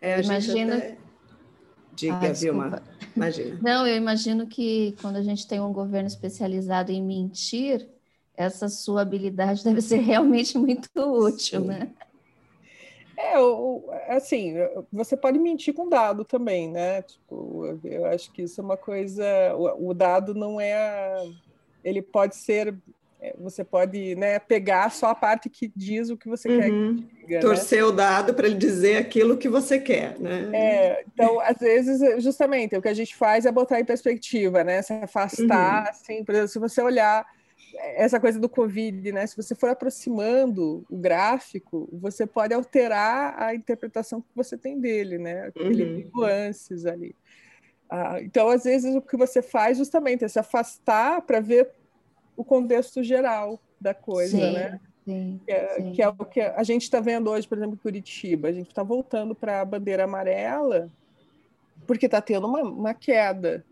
[0.00, 0.76] É, Imagina.
[0.76, 0.98] Até...
[1.94, 2.82] Diga, ah, Vilma.
[3.14, 3.58] Imagina.
[3.62, 7.86] Não, eu imagino que quando a gente tem um governo especializado em mentir,
[8.42, 11.66] essa sua habilidade deve ser realmente muito útil, Sim.
[11.66, 11.90] né?
[13.22, 14.54] É, assim,
[14.92, 17.02] você pode mentir com dado também, né?
[17.02, 19.24] Tipo, eu acho que isso é uma coisa.
[19.56, 21.24] O, dado não é.
[21.84, 22.74] Ele pode ser.
[23.20, 26.60] É, você pode né, pegar só a parte que diz o que você uhum.
[26.60, 26.94] quer que uhum.
[26.96, 27.34] diga.
[27.36, 27.40] Né?
[27.40, 27.84] Torcer né?
[27.84, 30.50] o dado para ele dizer aquilo que você quer, né?
[30.52, 34.82] É, então, às vezes, justamente, o que a gente faz é botar em perspectiva, né?
[34.82, 35.90] Se afastar, uhum.
[35.90, 37.24] assim, por exemplo, se você olhar
[37.76, 39.26] essa coisa do Covid, né?
[39.26, 45.18] Se você for aproximando o gráfico, você pode alterar a interpretação que você tem dele,
[45.18, 45.46] né?
[45.46, 46.10] Aquele uhum.
[46.14, 47.14] nuances ali.
[47.88, 51.70] Ah, então, às vezes, o que você faz justamente é se afastar para ver
[52.36, 54.80] o contexto geral da coisa, sim, né?
[55.04, 55.92] Sim, que, é, sim.
[55.92, 58.48] que, é, o que a gente está vendo hoje, por exemplo, em Curitiba.
[58.48, 60.90] A gente está voltando para a bandeira amarela
[61.86, 63.64] porque está tendo uma, uma queda,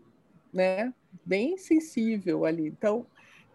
[0.53, 0.93] né?
[1.25, 2.67] Bem sensível ali.
[2.67, 3.05] Então,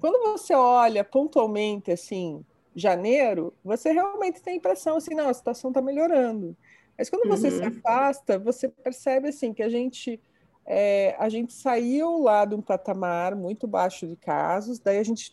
[0.00, 5.70] quando você olha pontualmente assim, janeiro, você realmente tem a impressão assim, não, a situação
[5.70, 6.56] está melhorando.
[6.96, 7.58] Mas quando você uhum.
[7.58, 10.20] se afasta, você percebe assim que a gente
[10.66, 15.32] é, a gente saiu lá de um patamar muito baixo de casos, daí a gente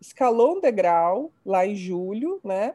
[0.00, 2.74] escalou um degrau lá em julho, né?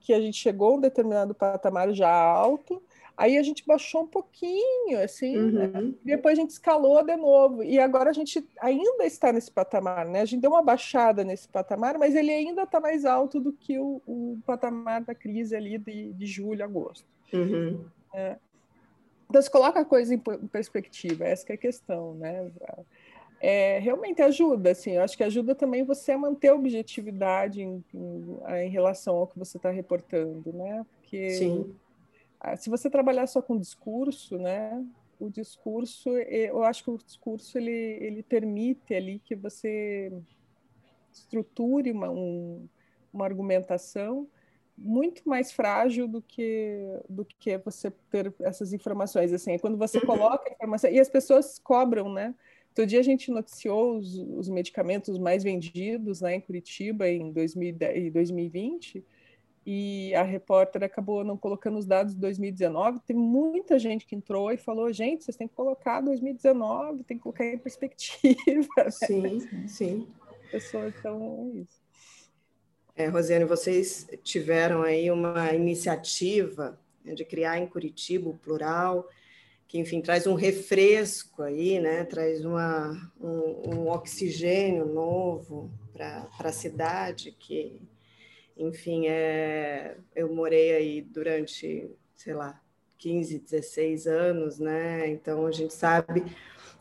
[0.00, 2.82] Que a gente chegou a um determinado patamar já alto,
[3.16, 5.66] Aí a gente baixou um pouquinho, assim, né?
[5.66, 5.88] uhum.
[5.88, 5.94] né?
[6.04, 7.62] e depois a gente escalou de novo.
[7.62, 10.20] E agora a gente ainda está nesse patamar, né?
[10.20, 13.78] A gente deu uma baixada nesse patamar, mas ele ainda está mais alto do que
[13.78, 17.06] o, o, patamar da crise ali de, de julho, agosto.
[17.32, 17.86] Uhum.
[18.12, 18.36] É.
[19.30, 22.50] Então, se coloca a coisa em perspectiva, essa é a questão, né?
[23.40, 27.82] É, realmente ajuda, assim, eu acho que ajuda também você a manter a objetividade em,
[27.94, 30.84] em, em relação ao que você está reportando, né?
[31.00, 31.74] Porque Sim
[32.56, 34.84] se você trabalhar só com discurso, né,
[35.18, 40.12] o discurso, eu acho que o discurso ele, ele permite ali que você
[41.12, 42.68] estruture uma, um,
[43.12, 44.28] uma argumentação
[44.76, 49.96] muito mais frágil do que do que você ter essas informações assim é quando você
[49.96, 50.04] uhum.
[50.04, 52.34] coloca a informação e as pessoas cobram né
[52.76, 58.12] Todo dia a gente noticiou os, os medicamentos mais vendidos né, em Curitiba em 2010,
[58.12, 59.02] 2020
[59.66, 63.00] e a repórter acabou não colocando os dados de 2019.
[63.04, 67.24] Tem muita gente que entrou e falou: gente, vocês têm que colocar 2019, tem que
[67.24, 68.68] colocar em perspectiva.
[68.92, 70.06] Sim, sim.
[70.52, 71.80] pessoa, então é isso.
[72.94, 79.06] É, Rosiane, vocês tiveram aí uma iniciativa de criar em Curitiba o plural,
[79.68, 82.04] que, enfim, traz um refresco aí, né?
[82.04, 87.82] traz uma, um, um oxigênio novo para a cidade, que,
[88.56, 92.60] enfim, é, eu morei aí durante, sei lá,
[92.98, 95.08] 15, 16 anos, né?
[95.08, 96.24] Então a gente sabe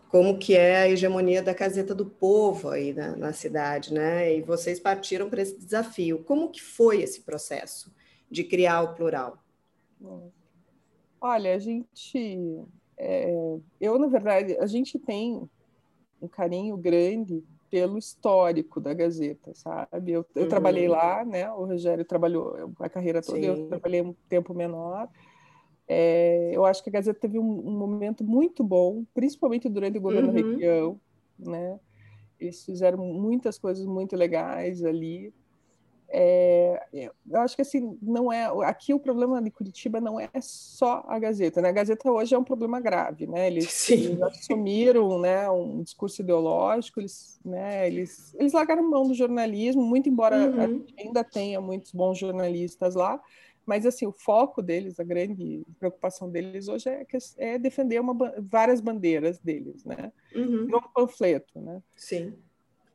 [0.09, 4.37] como que é a hegemonia da caseta do povo aí na, na cidade, né?
[4.37, 6.23] E vocês partiram para esse desafio.
[6.23, 7.93] Como que foi esse processo
[8.31, 9.43] de criar o plural?
[11.19, 12.65] Olha, a gente,
[12.97, 15.49] é, eu na verdade, a gente tem
[16.21, 17.43] um carinho grande
[17.75, 20.13] pelo histórico da Gazeta, sabe?
[20.13, 20.47] Eu, eu uhum.
[20.47, 21.51] trabalhei lá, né?
[21.51, 23.47] O Rogério trabalhou a carreira toda, Sim.
[23.47, 25.09] eu trabalhei um tempo menor.
[25.85, 30.01] É, eu acho que a Gazeta teve um, um, momento muito bom, principalmente durante o
[30.01, 30.51] governo uhum.
[30.51, 31.01] Requião,
[31.37, 31.77] né?
[32.39, 35.33] Eles fizeram muitas coisas muito legais ali.
[36.07, 41.03] É, eu acho que assim não é aqui o problema de Curitiba não é só
[41.07, 41.69] a Gazeta, né?
[41.69, 43.47] A Gazeta hoje é um problema grave, né?
[43.47, 49.83] Eles, eles assumiram, né, um discurso ideológico, eles, né, eles, eles largaram mão do jornalismo,
[49.83, 50.85] muito embora uhum.
[50.97, 53.19] ainda tenha muitos bons jornalistas lá,
[53.65, 57.05] mas assim o foco deles, a grande preocupação deles hoje é,
[57.37, 60.11] é defender uma, várias bandeiras deles, né?
[60.35, 60.67] Uhum.
[60.67, 61.81] um panfleto, né?
[61.95, 62.33] Sim.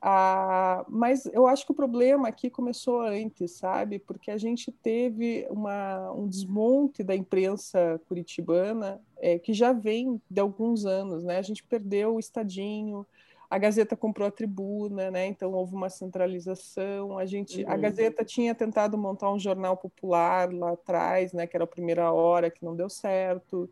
[0.03, 3.99] Ah, mas eu acho que o problema aqui começou antes, sabe?
[3.99, 10.41] Porque a gente teve uma, um desmonte da imprensa curitibana é, que já vem de
[10.41, 11.37] alguns anos, né?
[11.37, 13.07] A gente perdeu o Estadinho,
[13.51, 15.27] a Gazeta comprou a Tribuna, né?
[15.27, 17.19] Então houve uma centralização.
[17.19, 17.71] A gente, uhum.
[17.71, 21.47] a Gazeta tinha tentado montar um jornal popular lá atrás, né?
[21.47, 23.69] Que era a Primeira Hora, que não deu certo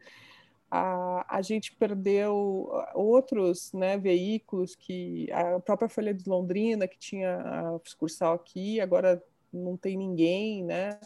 [0.71, 7.37] a, a gente perdeu outros né, veículos que a própria Folha de Londrina que tinha
[7.37, 10.99] a sucursal aqui agora não tem ninguém né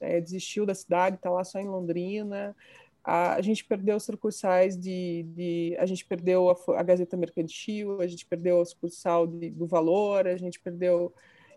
[0.00, 2.54] é, desistiu da cidade está lá só em Londrina.
[3.02, 8.00] A, a gente perdeu os sucursais de, de a gente perdeu a, a, Gazeta Mercantil
[8.00, 11.14] a gente perdeu a sucursal de, do Valor a gente perdeu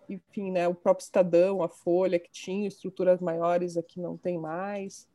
[0.07, 5.10] enfim né o próprio Estadão a Folha que tinha estruturas maiores aqui não tem mais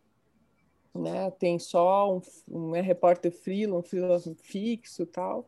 [0.97, 1.31] né?
[1.39, 5.47] Tem só um, um é repórter freelance, um freelance fixo tal.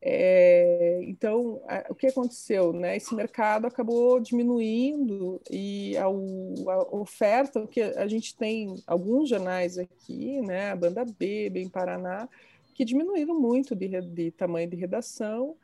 [0.00, 2.72] É, então, a, o que aconteceu?
[2.72, 2.96] Né?
[2.96, 10.40] Esse mercado acabou diminuindo e a, a, oferta, que a gente tem alguns jornais aqui,
[10.40, 10.70] né?
[10.70, 12.28] a Banda B, Bem Paraná,
[12.74, 15.56] que diminuíram muito de, de tamanho de redação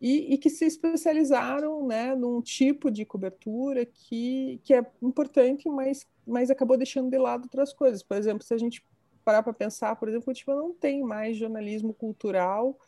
[0.00, 6.06] e, e, que se especializaram né, num tipo de cobertura que, que é importante, mas,
[6.26, 8.02] mas acabou deixando de lado outras coisas.
[8.02, 8.82] Por exemplo, se a gente
[9.22, 12.78] parar para pensar, por exemplo, Curitiba não tem mais jornalismo cultural,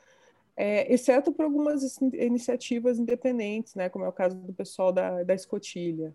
[0.57, 5.35] é, exceto por algumas iniciativas independentes, né, como é o caso do pessoal da, da
[5.35, 6.15] Escotilha.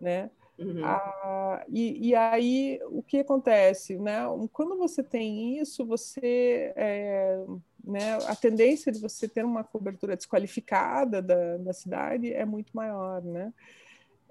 [0.00, 0.30] Né?
[0.58, 0.84] Uhum.
[0.84, 3.98] Ah, e, e, aí, o que acontece?
[3.98, 4.18] Né?
[4.52, 7.44] Quando você tem isso, você é,
[7.88, 13.24] né, a tendência de você ter uma cobertura desqualificada da, da cidade é muito maior,
[13.24, 13.52] né?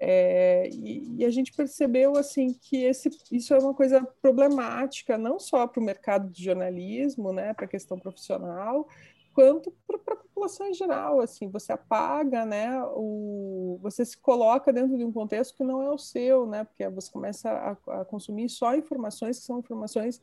[0.00, 5.40] É, e, e, a gente percebeu assim que esse, isso é uma coisa problemática não
[5.40, 8.88] só para o mercado de jornalismo, né, para a questão profissional,
[9.34, 11.20] quanto para a população em geral.
[11.20, 15.90] Assim, você apaga, né, o, você se coloca dentro de um contexto que não é
[15.90, 20.22] o seu, né, porque você começa a, a consumir só informações que são informações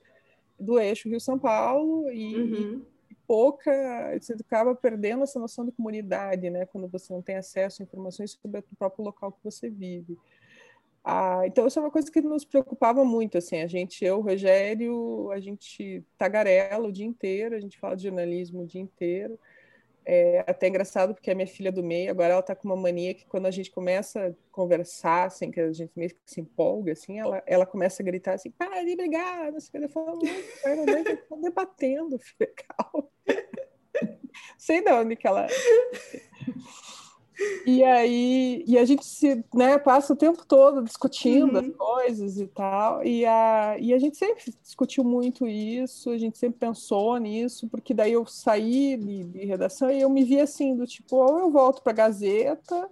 [0.58, 2.95] do eixo Rio-São Paulo e, uhum
[3.28, 3.72] pouca,
[4.20, 6.66] você acaba perdendo essa noção de comunidade, né?
[6.66, 10.18] Quando você não tem acesso a informações sobre o próprio local que você vive.
[11.04, 15.30] Ah, então, isso é uma coisa que nos preocupava muito, assim, a gente, eu, Rogério,
[15.32, 19.40] a gente tagarela o dia inteiro, a gente fala de jornalismo o dia inteiro,
[20.06, 23.14] é até engraçado porque a minha filha do meio, agora ela está com uma mania
[23.14, 26.94] que quando a gente começa a conversar, assim, que a gente meio que se empolga,
[26.94, 29.90] assim, ela, ela começa a gritar assim, para de brigar, não sei o que, eu
[29.90, 30.20] falo,
[30.86, 33.08] não, estão debatendo, filha, calma.
[34.58, 35.48] Sei de onde que ela...
[37.66, 41.60] E aí, e a gente se, né, passa o tempo todo discutindo uhum.
[41.60, 46.38] as coisas e tal, e a, e a gente sempre discutiu muito isso, a gente
[46.38, 50.76] sempre pensou nisso, porque daí eu saí de, de redação e eu me vi assim,
[50.76, 52.90] do tipo, ou eu volto para a Gazeta,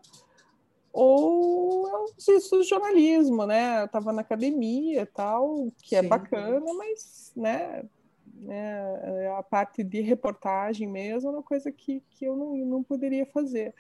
[0.92, 3.82] ou eu desisto do jornalismo, né?
[3.82, 6.06] Eu estava na academia e tal, que é Sim.
[6.06, 7.84] é bacana, mas, né,
[8.36, 13.26] né, a parte de reportagem mesmo é uma coisa que, que eu não, não poderia
[13.26, 13.74] fazer.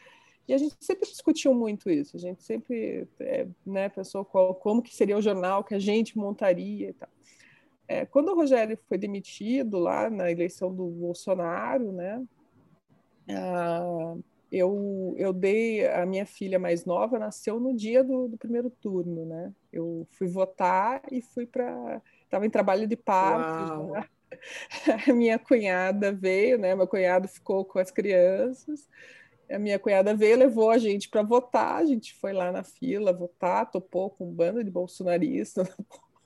[0.47, 4.81] E a gente sempre discutiu muito isso, a gente sempre é, né, pensou qual, como
[4.81, 7.09] que seria o jornal que a gente montaria e tal.
[7.87, 12.21] É, quando o Rogério foi demitido lá na eleição do Bolsonaro, né,
[13.29, 14.15] ah,
[14.51, 19.25] eu, eu dei a minha filha mais nova nasceu no dia do, do primeiro turno,
[19.25, 19.51] né?
[19.71, 23.93] Eu fui votar e fui para estava em trabalho de parto.
[25.09, 26.75] A minha cunhada veio, né?
[26.75, 28.87] Meu cunhado ficou com as crianças.
[29.49, 31.75] A minha cunhada veio, levou a gente para votar.
[31.75, 35.67] A gente foi lá na fila votar, topou com um bando de bolsonaristas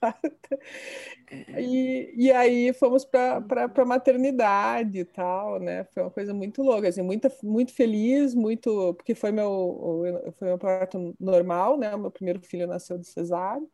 [1.32, 1.62] é.
[1.62, 3.44] E, e aí fomos para
[3.76, 5.84] a maternidade e tal, né?
[5.86, 10.04] Foi uma coisa muito louca, assim, muito, muito feliz, muito porque foi meu
[10.38, 11.96] foi meu parto normal, né?
[11.96, 13.68] O meu primeiro filho nasceu de cesárea,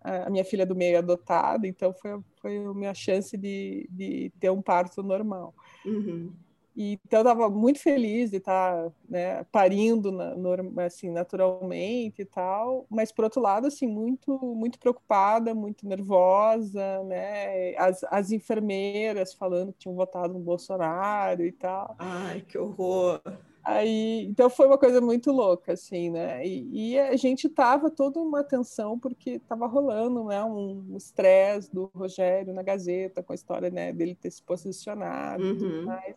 [0.00, 4.32] a minha filha do meio é adotada, então foi, foi a minha chance de, de
[4.38, 5.54] ter um parto normal.
[5.84, 6.32] Uhum.
[6.76, 12.24] Então eu estava muito feliz de estar tá, né, parindo na, no, assim, naturalmente e
[12.24, 17.74] tal, mas por outro lado assim muito muito preocupada, muito nervosa, né?
[17.76, 21.96] As, as enfermeiras falando que tinham votado no Bolsonaro e tal.
[21.98, 23.20] Ai, que horror!
[23.66, 26.46] Aí, então foi uma coisa muito louca, assim, né?
[26.46, 31.90] E, e a gente tava toda uma atenção porque estava rolando, né, um estresse do
[31.92, 35.50] Rogério na Gazeta com a história, né, dele ter se posicionado uhum.
[35.50, 35.84] e tudo uhum.
[35.84, 36.14] mais.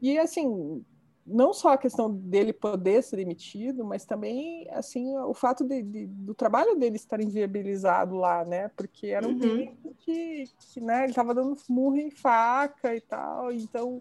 [0.00, 0.84] E assim,
[1.26, 6.06] não só a questão dele poder ser demitido, mas também assim o fato de, de,
[6.06, 8.68] do trabalho dele estar inviabilizado lá, né?
[8.76, 9.38] Porque era um uhum.
[9.38, 14.00] tempo que, que né, ele estava dando murro em faca e tal, então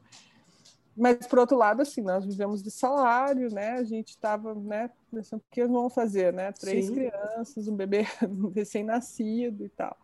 [0.97, 3.71] mas por outro lado, assim, nós vivemos de salário, né?
[3.71, 6.53] A gente estava, né, pensando o que eles vão fazer, né?
[6.53, 6.93] Três Sim.
[6.93, 8.03] crianças, um bebê
[8.55, 9.97] recém-nascido e tal.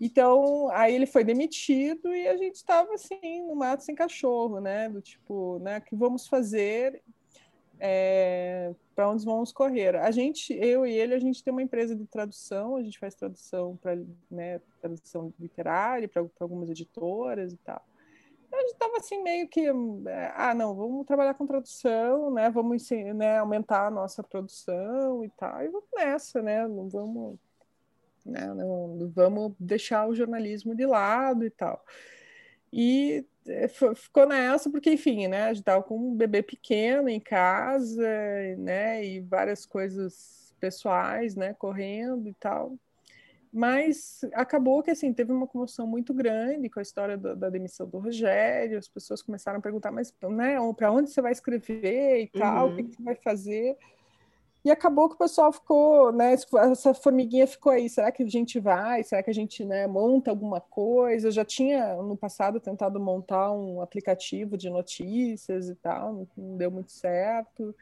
[0.00, 4.88] Então, aí ele foi demitido e a gente estava assim, no mato sem cachorro, né?
[4.88, 7.02] Do tipo, né, o que vamos fazer?
[7.80, 9.96] É, para onde vamos correr?
[9.96, 13.14] A gente, eu e ele, a gente tem uma empresa de tradução, a gente faz
[13.14, 13.96] tradução para
[14.30, 17.80] né, tradução literária para algumas editoras e tal.
[18.46, 19.66] Então, a gente estava assim meio que,
[20.34, 22.50] ah, não, vamos trabalhar com tradução, né?
[22.50, 26.66] Vamos né, aumentar a nossa produção e tal, e vamos nessa, né?
[26.66, 27.38] Não vamos
[28.28, 28.52] né?
[28.54, 31.84] Não, vamos deixar o jornalismo de lado e tal.
[32.72, 37.20] E é, ficou nessa porque, enfim, né, a gente estava com um bebê pequeno em
[37.20, 38.06] casa,
[38.58, 42.76] né, e várias coisas pessoais, né, correndo e tal.
[43.50, 47.88] Mas acabou que, assim, teve uma comoção muito grande com a história da, da demissão
[47.88, 52.26] do Rogério, as pessoas começaram a perguntar, mas, né, para onde você vai escrever e
[52.28, 52.72] tal, uhum.
[52.72, 53.76] o que, que você vai fazer?
[54.64, 56.34] E acabou que o pessoal ficou, né?
[56.34, 57.88] Essa formiguinha ficou aí.
[57.88, 59.02] Será que a gente vai?
[59.02, 61.28] Será que a gente né, monta alguma coisa?
[61.28, 66.70] Eu já tinha no passado tentado montar um aplicativo de notícias e tal, não, deu
[66.70, 67.74] muito certo.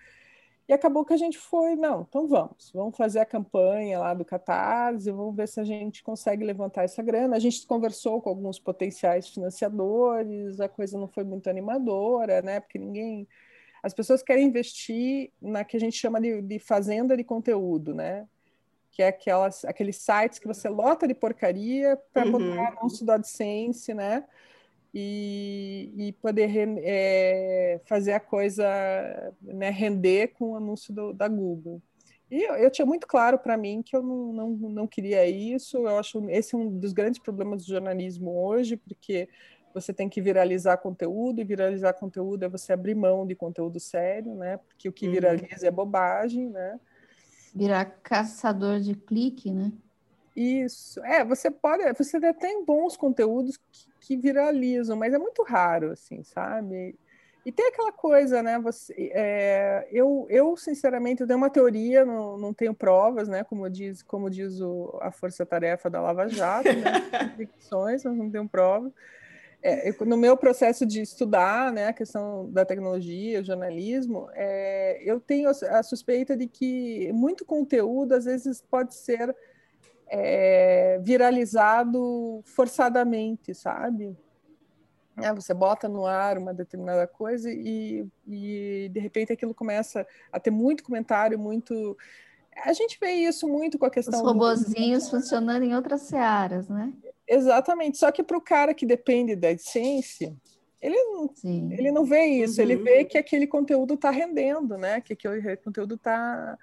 [0.68, 4.24] E acabou que a gente foi, não, então vamos, vamos fazer a campanha lá do
[4.24, 7.36] Catarse, vamos ver se a gente consegue levantar essa grana.
[7.36, 12.58] A gente conversou com alguns potenciais financiadores, a coisa não foi muito animadora, né?
[12.58, 13.28] Porque ninguém
[13.86, 18.26] as pessoas querem investir na que a gente chama de, de fazenda de conteúdo, né?
[18.90, 22.32] Que é aquelas, aqueles sites que você lota de porcaria para uhum.
[22.32, 24.24] botar anúncio do AdSense, né?
[24.92, 28.66] E, e poder é, fazer a coisa
[29.40, 31.80] né, render com o anúncio do, da Google.
[32.28, 35.76] E eu, eu, tinha muito claro para mim que eu não, não, não queria isso.
[35.76, 39.28] Eu acho esse é um dos grandes problemas do jornalismo hoje, porque
[39.76, 44.34] você tem que viralizar conteúdo, e viralizar conteúdo é você abrir mão de conteúdo sério,
[44.34, 44.56] né?
[44.56, 45.12] Porque o que uhum.
[45.12, 46.80] viraliza é bobagem, né?
[47.54, 49.70] Virar caçador de clique, né?
[50.34, 51.04] Isso.
[51.04, 55.92] É, você pode, você até tem bons conteúdos que, que viralizam, mas é muito raro,
[55.92, 56.98] assim, sabe?
[57.44, 58.58] E tem aquela coisa, né?
[58.58, 63.44] Você, é, eu, eu, sinceramente, eu tenho uma teoria, não, não tenho provas, né?
[63.44, 66.92] Como diz, como diz o, a força-tarefa da Lava Jato, né?
[67.36, 68.90] Ficções, mas não tenho provas
[69.66, 75.18] é, no meu processo de estudar né, a questão da tecnologia, o jornalismo, é, eu
[75.18, 79.34] tenho a suspeita de que muito conteúdo às vezes pode ser
[80.06, 84.16] é, viralizado forçadamente, sabe?
[85.20, 90.38] É, você bota no ar uma determinada coisa e, e de repente aquilo começa a
[90.38, 91.96] ter muito comentário, muito
[92.64, 94.20] a gente vê isso muito com a questão.
[94.20, 95.10] Os robozinhos do...
[95.10, 96.92] funcionando em outras searas, né?
[97.28, 97.98] Exatamente.
[97.98, 100.34] Só que para o cara que depende da essência,
[100.80, 101.30] ele não,
[101.72, 102.60] ele não vê isso.
[102.60, 102.66] Uhum.
[102.66, 105.00] Ele vê que aquele conteúdo está rendendo, né?
[105.00, 106.56] Que aquele conteúdo está.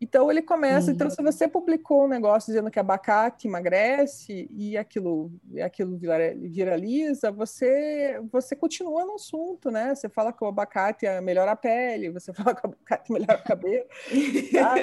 [0.00, 0.88] Então ele começa.
[0.88, 0.94] Uhum.
[0.94, 5.30] Então, se você publicou um negócio dizendo que abacate emagrece e aquilo,
[5.62, 9.94] aquilo viraliza, você você continua no assunto, né?
[9.94, 13.44] Você fala que o abacate melhora a pele, você fala que o abacate melhora o
[13.44, 13.86] cabelo.
[14.52, 14.74] Tá?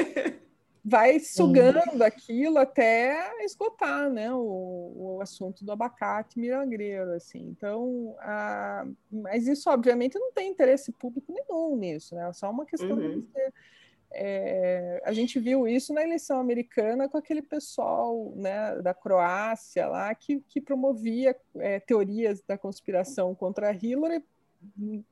[0.87, 7.39] Vai sugando aquilo até esgotar, né, o, o assunto do abacate milagreiro, assim.
[7.39, 12.29] Então, a, mas isso obviamente não tem interesse público nenhum nisso, né?
[12.29, 13.19] É só uma questão uhum.
[13.19, 13.51] de você,
[14.11, 20.13] é, a gente viu isso na eleição americana com aquele pessoal né, da Croácia lá
[20.13, 24.23] que, que promovia é, teorias da conspiração contra Hillary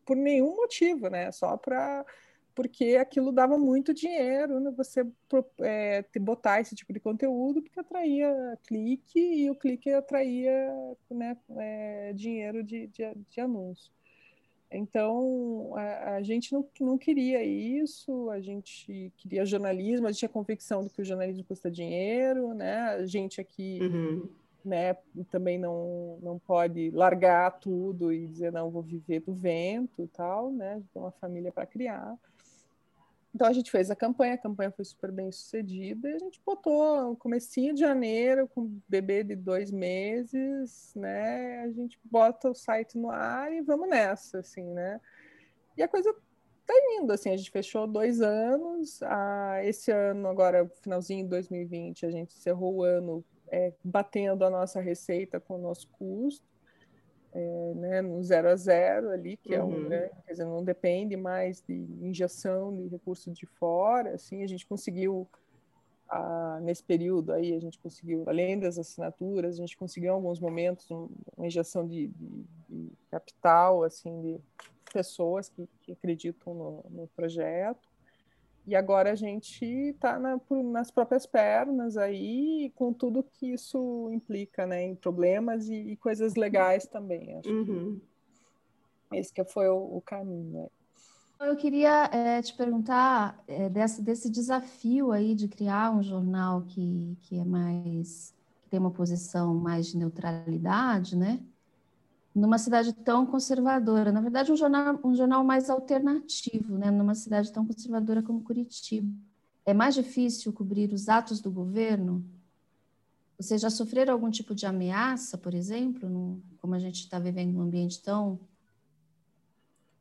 [0.06, 1.32] por nenhum motivo, né?
[1.32, 2.06] Só para
[2.56, 4.72] porque aquilo dava muito dinheiro, né?
[4.78, 5.06] Você
[5.62, 10.72] é, botar esse tipo de conteúdo, porque atraía clique e o clique atraía
[11.10, 13.92] né, é, dinheiro de, de, de, anúncio.
[14.72, 20.30] Então, a, a, gente não, não queria isso, a gente queria jornalismo, a gente tinha
[20.30, 22.80] convicção de que o jornalismo custa dinheiro, né?
[22.90, 24.30] A gente aqui uhum.
[24.64, 24.96] né,
[25.30, 30.52] também não, não pode largar tudo e dizer, não, vou viver do vento e tal,
[30.52, 30.82] né?
[30.94, 32.16] Tem uma família para criar.
[33.34, 36.40] Então a gente fez a campanha, a campanha foi super bem sucedida e a gente
[36.46, 41.62] botou no comecinho de janeiro, com um bebê de dois meses, né?
[41.64, 45.02] A gente bota o site no ar e vamos nessa, assim, né?
[45.76, 46.14] E a coisa
[46.66, 52.06] tá indo, assim, a gente fechou dois anos, ah, esse ano, agora, finalzinho de 2020,
[52.06, 56.46] a gente encerrou o ano é, batendo a nossa receita com o nosso custo,
[57.34, 59.90] é, né, no zero a zero ali, que é um, uhum.
[59.90, 64.66] né, quer dizer, não depende mais de injeção de recursos de fora, assim, a gente
[64.68, 65.28] conseguiu
[66.08, 70.40] a, nesse período aí a gente conseguiu, além das assinaturas, a gente conseguiu em alguns
[70.40, 74.40] momentos um, uma injeção de, de, de, capital, assim, de
[74.94, 77.90] pessoas que, que acreditam no, no projeto,
[78.66, 80.40] e agora a gente está na,
[80.72, 86.36] nas próprias pernas aí, com tudo que isso implica, né, em problemas e, e coisas
[86.36, 87.36] legais também.
[87.38, 88.00] Acho uhum.
[89.12, 90.62] que esse que foi o, o caminho.
[90.62, 90.68] Né?
[91.42, 97.18] Eu queria é, te perguntar é, desse, desse desafio aí de criar um jornal que,
[97.22, 101.42] que é mais que tem uma posição mais de neutralidade, né?
[102.34, 104.12] Numa cidade tão conservadora.
[104.12, 106.90] Na verdade, um jornal, um jornal mais alternativo, né?
[106.90, 109.12] numa cidade tão conservadora como Curitiba.
[109.66, 112.26] É mais difícil cobrir os atos do governo?
[113.38, 117.54] Vocês já sofreram algum tipo de ameaça, por exemplo, no, como a gente está vivendo
[117.54, 118.40] num ambiente tão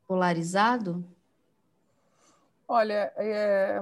[0.07, 1.03] polarizado?
[2.67, 3.81] Olha, é,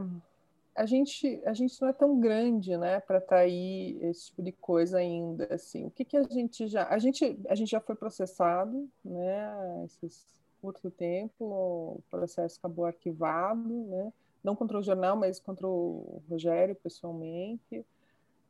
[0.76, 4.42] a gente a gente não é tão grande, né, para estar tá aí esse tipo
[4.42, 5.86] de coisa ainda, assim.
[5.86, 10.32] O que que a gente já a gente a gente já foi processado, né, esses
[10.62, 14.14] curto tempo, o processo acabou arquivado, né?
[14.44, 17.84] Não contra o jornal, mas contra o Rogério pessoalmente.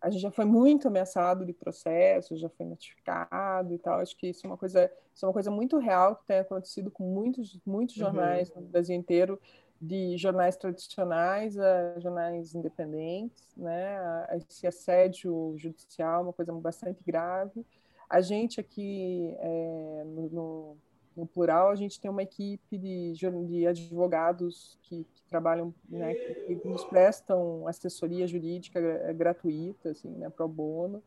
[0.01, 3.99] A gente já foi muito ameaçado de processo, já foi notificado e tal.
[3.99, 6.91] Acho que isso é uma coisa, isso é uma coisa muito real que tem acontecido
[6.91, 8.03] com muitos, muitos uhum.
[8.03, 8.61] jornais uhum.
[8.61, 9.39] no Brasil inteiro
[9.81, 13.97] de jornais tradicionais a jornais independentes, né?
[14.37, 17.65] Esse assédio judicial é uma coisa bastante grave.
[18.07, 20.77] A gente aqui é, no, no,
[21.17, 26.55] no, plural a gente tem uma equipe de, de advogados que, que trabalham, né, que,
[26.57, 28.79] que, nos prestam assessoria jurídica
[29.13, 31.01] gratuita, assim, né, pro bono.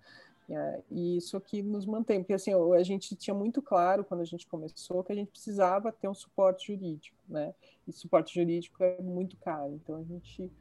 [0.48, 4.26] É, e isso aqui nos mantém, porque assim, a gente tinha muito claro quando a
[4.26, 7.54] gente começou que a gente precisava ter um suporte jurídico, né?
[7.88, 10.52] E suporte jurídico é muito caro, então a gente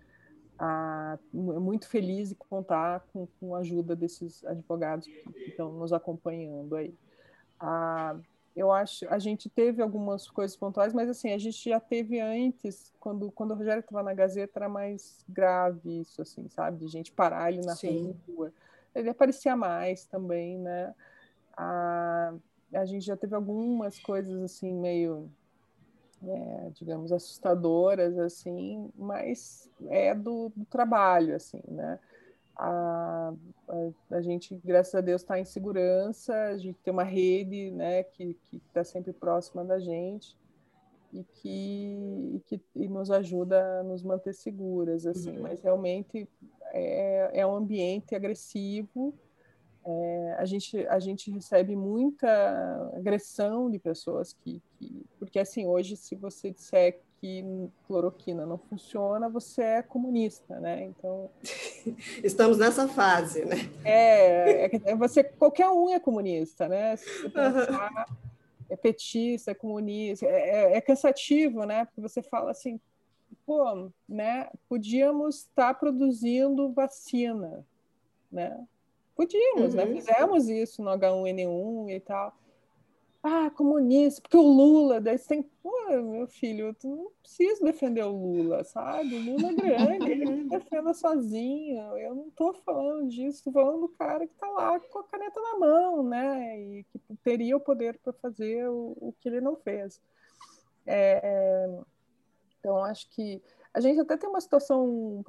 [0.57, 5.91] ah, é muito feliz de contar com, com a ajuda desses advogados que estão nos
[5.91, 6.93] acompanhando aí.
[7.59, 8.15] Ah,
[8.55, 12.93] eu acho, a gente teve algumas coisas pontuais, mas assim, a gente já teve antes,
[13.01, 16.77] quando, quando o Rogério estava na Gazeta, era mais grave isso, assim, sabe?
[16.77, 18.15] De gente parar ele na Sim.
[18.27, 18.53] rua
[18.95, 20.93] ele aparecia mais também, né?
[21.55, 22.33] A,
[22.73, 25.29] a gente já teve algumas coisas assim meio,
[26.23, 31.99] é, digamos, assustadoras assim, mas é do, do trabalho, assim, né?
[32.55, 33.33] A,
[33.67, 38.03] a, a, gente, graças a Deus, está em segurança, a gente tem uma rede né,
[38.03, 40.37] que está sempre próxima da gente
[41.11, 45.43] e que, e que e nos ajuda a nos manter seguras, assim, uhum.
[45.43, 46.27] mas realmente
[46.73, 49.13] é, é um ambiente agressivo.
[49.85, 55.95] É, a, gente, a gente recebe muita agressão de pessoas que, que, Porque, assim, hoje,
[55.97, 57.43] se você disser que
[57.87, 60.83] cloroquina não funciona, você é comunista, né?
[60.83, 61.29] Então...
[62.23, 63.55] Estamos nessa fase, né?
[63.85, 66.97] É, é, você, qualquer um é comunista, né?
[66.97, 68.07] Se você pensar,
[68.69, 71.85] é petista, é comunista, é, é, é cansativo, né?
[71.85, 72.79] Porque você fala assim,
[73.45, 77.65] pô, né, podíamos estar tá produzindo vacina,
[78.31, 78.65] né?
[79.15, 79.83] Podíamos, né?
[79.83, 79.89] uhum.
[79.89, 80.01] né?
[80.01, 82.35] Fizemos isso no H1N1 e tal.
[83.21, 88.03] ah, comunista, porque o Lula, daí você tem, pô, meu filho, tu não precisa defender
[88.03, 89.15] o Lula, sabe?
[89.15, 91.97] O Lula é grande, ele defenda sozinho.
[91.97, 95.39] Eu não estou falando disso, estou falando do cara que está lá com a caneta
[95.39, 96.59] na mão, né?
[96.59, 100.01] E que teria o poder para fazer o, o, que ele não fez.
[100.85, 101.79] É,
[102.63, 103.43] então, acho que
[103.73, 105.21] a gente até tem uma situação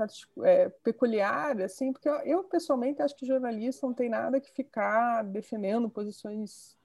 [0.45, 5.25] é, peculiar, assim, porque eu, eu, pessoalmente acho que jornalista não tem nada que ficar
[5.25, 6.77] defendendo posições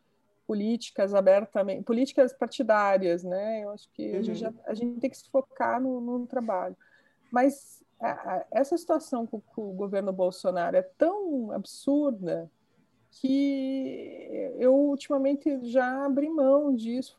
[0.48, 3.64] políticas abertamente, políticas partidárias, né?
[3.64, 4.18] Eu acho que uhum.
[4.18, 6.76] a, gente já, a, gente tem que se focar no, no trabalho.
[7.30, 12.50] Mas a, a, essa situação com, com, o governo Bolsonaro é tão absurda
[13.12, 17.16] que eu ultimamente já abri mão disso,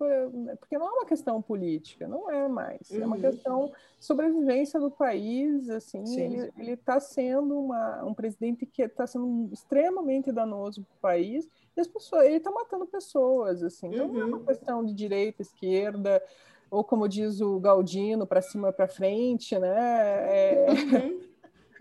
[0.59, 3.23] porque não é uma questão política, não é mais, é uma uhum.
[3.23, 3.67] questão
[3.99, 6.49] de sobrevivência do país, assim, Sim.
[6.57, 11.81] ele está sendo uma, um presidente que está sendo extremamente danoso para o país, e
[11.81, 14.13] as pessoas, ele está matando pessoas, assim, então uhum.
[14.13, 14.45] não é uma uhum.
[14.45, 16.23] questão de direita, esquerda,
[16.71, 21.21] ou como diz o Galdino, para cima para frente, né, é, uhum.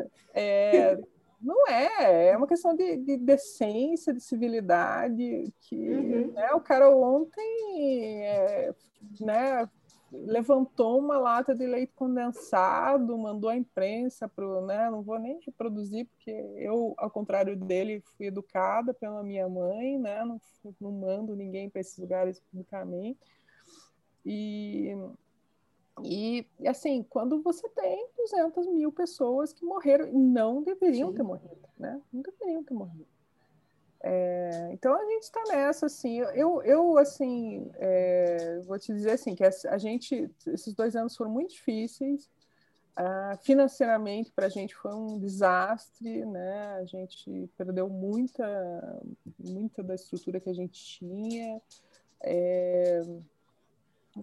[0.34, 1.00] é
[1.42, 6.32] não é, é uma questão de, de decência, de civilidade, que uhum.
[6.34, 8.74] né, o cara ontem é,
[9.22, 9.70] né,
[10.12, 16.08] levantou uma lata de leite condensado, mandou a imprensa para né, não vou nem reproduzir,
[16.08, 20.42] porque eu, ao contrário dele, fui educada pela minha mãe, né, não,
[20.80, 23.20] não mando ninguém para esses lugares publicamente,
[24.26, 24.94] e
[26.04, 31.16] e, assim, quando você tem 200 mil pessoas que morreram e não deveriam Sim.
[31.16, 32.02] ter morrido, né?
[32.12, 33.08] Não deveriam ter morrido.
[34.02, 39.36] É, então a gente está nessa, assim, eu, eu assim, é, vou te dizer assim,
[39.36, 42.30] que a, gente, esses dois anos foram muito difíceis,
[42.98, 49.02] uh, financeiramente para a gente foi um desastre, né, a gente perdeu muita,
[49.38, 51.62] muita da estrutura que a gente tinha,
[52.22, 53.02] é,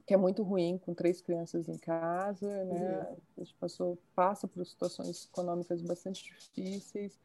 [0.07, 2.99] que é muito ruim com três crianças em casa, né?
[2.99, 3.17] Uhum.
[3.39, 7.19] A gente passou, passa por situações econômicas bastante difíceis.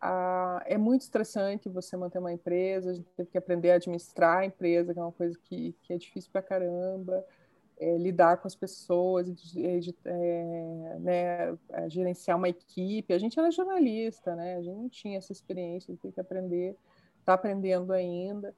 [0.00, 4.38] Ah, é muito estressante você manter uma empresa, a gente teve que aprender a administrar
[4.38, 7.24] a empresa, que é uma coisa que, que é difícil pra caramba.
[7.78, 13.14] É, lidar com as pessoas, de, é, né, é, gerenciar uma equipe.
[13.14, 14.56] A gente era jornalista, né?
[14.56, 16.76] A gente não tinha essa experiência, tem que aprender,
[17.20, 18.54] está aprendendo ainda.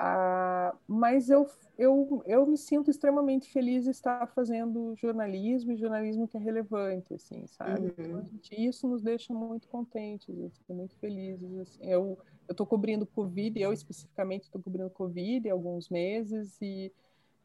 [0.00, 1.44] Ah, mas eu,
[1.76, 7.14] eu, eu me sinto extremamente feliz de estar fazendo jornalismo e jornalismo que é relevante,
[7.14, 7.80] assim, sabe?
[7.80, 7.92] Uhum.
[7.98, 10.32] Então, gente, isso nos deixa muito contentes,
[10.68, 11.52] muito felizes.
[11.58, 11.80] Assim.
[11.82, 12.16] Eu
[12.48, 16.92] estou cobrindo Covid, eu especificamente estou cobrindo Covid há alguns meses e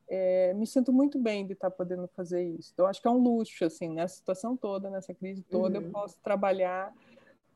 [0.07, 2.69] é, me sinto muito bem de estar podendo fazer isso.
[2.71, 5.85] Então, acho que é um luxo, assim, nessa situação toda, nessa crise toda, uhum.
[5.85, 6.93] eu posso trabalhar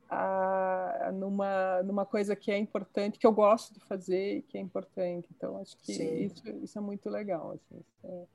[0.09, 4.61] a, numa, numa coisa que é importante, que eu gosto de fazer e que é
[4.61, 5.27] importante.
[5.35, 7.55] Então, acho que isso, isso, é muito legal.
[7.55, 8.27] Estou assim,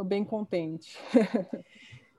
[0.00, 0.98] é, bem contente.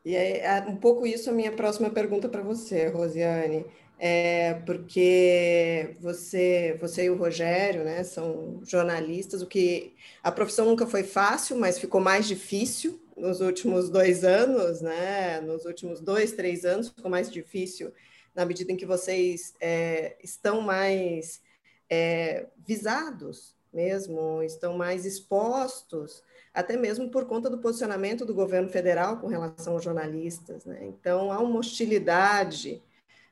[0.05, 3.65] E é um pouco isso a minha próxima pergunta para você, Rosiane.
[3.97, 10.85] É porque você, você e o Rogério, né, são jornalistas, o que a profissão nunca
[10.85, 15.39] foi fácil, mas ficou mais difícil nos últimos dois anos, né?
[15.39, 17.93] Nos últimos dois, três anos ficou mais difícil
[18.35, 21.41] na medida em que vocês é, estão mais
[21.89, 26.21] é, visados mesmo, estão mais expostos,
[26.53, 30.65] até mesmo por conta do posicionamento do governo federal com relação aos jornalistas.
[30.65, 30.85] Né?
[30.85, 32.81] Então, há uma hostilidade.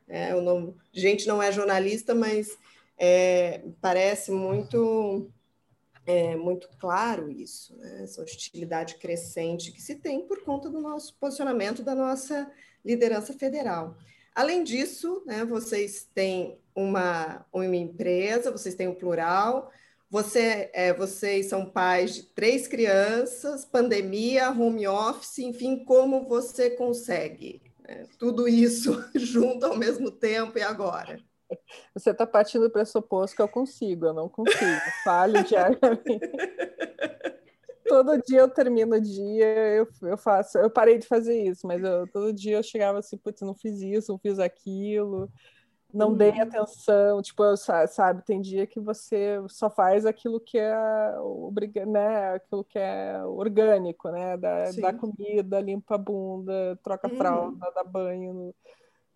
[0.08, 2.58] É, não, gente não é jornalista, mas
[2.98, 5.30] é, parece muito
[6.06, 8.04] é muito claro isso, né?
[8.04, 12.52] essa hostilidade crescente que se tem por conta do nosso posicionamento, da nossa
[12.84, 13.96] liderança federal.
[14.34, 19.72] Além disso, né, vocês têm uma, uma empresa, vocês têm o um plural,
[20.10, 27.62] você, é, vocês são pais de três crianças, pandemia, home office, enfim, como você consegue
[27.82, 31.20] né, tudo isso junto ao mesmo tempo e agora?
[31.94, 36.32] Você está partindo do pressuposto que eu consigo, eu não consigo, falho diariamente.
[37.88, 40.58] todo dia eu termino o dia, eu, eu faço.
[40.58, 43.82] Eu parei de fazer isso, mas eu, todo dia eu chegava assim, putz, não fiz
[43.82, 45.30] isso, não fiz aquilo,
[45.94, 46.18] não uhum.
[46.18, 47.22] dei atenção.
[47.22, 50.74] Tipo, eu, sabe, tem dia que você só faz aquilo que é
[51.20, 52.36] obriga, né?
[52.36, 54.38] Aquilo que é orgânico, né?
[54.38, 57.74] Da, da comida, limpa a bunda, troca a fralda, uhum.
[57.74, 58.56] dá banho.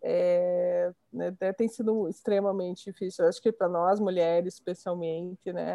[0.08, 3.26] É, né, tem sido extremamente difícil.
[3.26, 5.74] Eu acho que para nós mulheres, especialmente, né,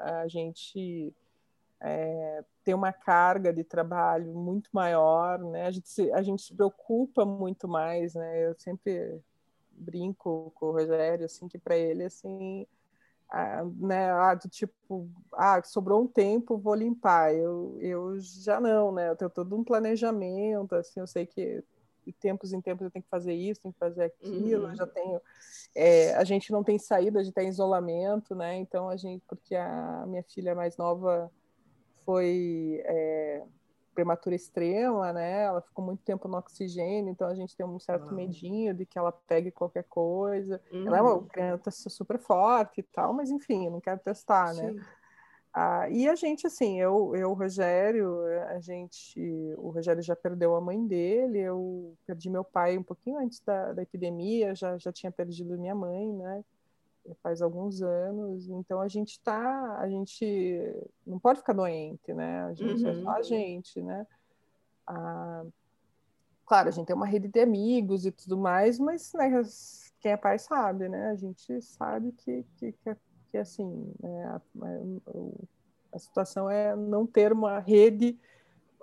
[0.00, 1.12] a gente
[1.86, 5.66] é, tem uma carga de trabalho muito maior, né?
[5.66, 8.46] A gente se, a gente se preocupa muito mais, né?
[8.46, 9.20] Eu sempre
[9.70, 12.66] brinco com o Rogério, assim, que para ele, assim,
[13.28, 17.34] ah, né, ah, do tipo, ah, sobrou um tempo, vou limpar.
[17.34, 19.10] Eu, eu já não, né?
[19.10, 21.62] Eu tenho todo um planejamento, assim, eu sei que
[22.06, 24.74] de tempos em tempos eu tenho que fazer isso, tenho que fazer aquilo, uhum.
[24.74, 25.20] já tenho.
[25.74, 28.56] É, a gente não tem saída, a gente está em isolamento, né?
[28.56, 31.30] Então a gente, porque a minha filha mais nova
[32.04, 33.42] foi é,
[33.94, 35.44] prematura extrema, né?
[35.44, 38.12] Ela ficou muito tempo no oxigênio, então a gente tem um certo ah.
[38.12, 40.60] medinho de que ela pegue qualquer coisa.
[40.72, 40.86] Uhum.
[40.86, 41.26] Ela é uma uhum.
[41.26, 44.68] criança super forte e tal, mas enfim, não quero testar, né?
[44.68, 44.74] Sim.
[44.74, 44.86] né?
[45.56, 49.20] Ah, e a gente, assim, eu, eu, o Rogério, a gente,
[49.56, 53.72] o Rogério já perdeu a mãe dele, eu perdi meu pai um pouquinho antes da,
[53.72, 56.44] da epidemia, já, já tinha perdido minha mãe, né?
[57.22, 62.44] Faz alguns anos, então a gente tá, a gente não pode ficar doente, né?
[62.44, 62.90] A gente uhum.
[62.90, 63.22] é só a uhum.
[63.22, 64.06] gente, né?
[64.86, 65.44] Ah,
[66.46, 69.30] claro, a gente tem uma rede de amigos e tudo mais, mas né,
[70.00, 71.10] quem é pai sabe, né?
[71.10, 72.96] A gente sabe que, que, que,
[73.30, 74.40] que assim, né, a,
[75.92, 78.18] a, situação é não ter uma rede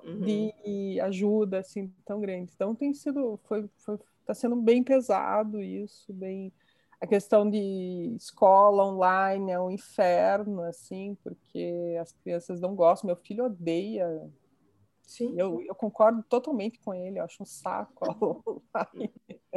[0.03, 0.21] uhum.
[0.21, 2.51] de ajuda assim tão grande.
[2.55, 6.51] Então tem sido, foi, foi, tá sendo bem pesado isso, bem
[7.01, 13.07] a questão de escola online é um inferno, assim, porque as crianças não gostam.
[13.07, 14.29] Meu filho odeia.
[15.01, 15.33] Sim.
[15.35, 18.63] Eu, eu concordo totalmente com ele, eu acho um saco.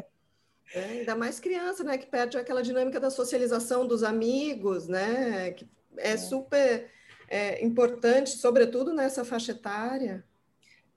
[0.73, 1.97] É, ainda mais criança, né?
[1.97, 5.53] Que perde aquela dinâmica da socialização dos amigos, né?
[5.53, 5.69] Que
[5.99, 6.17] é, é.
[6.17, 6.91] super
[7.29, 10.25] é, importante, sobretudo nessa faixa etária.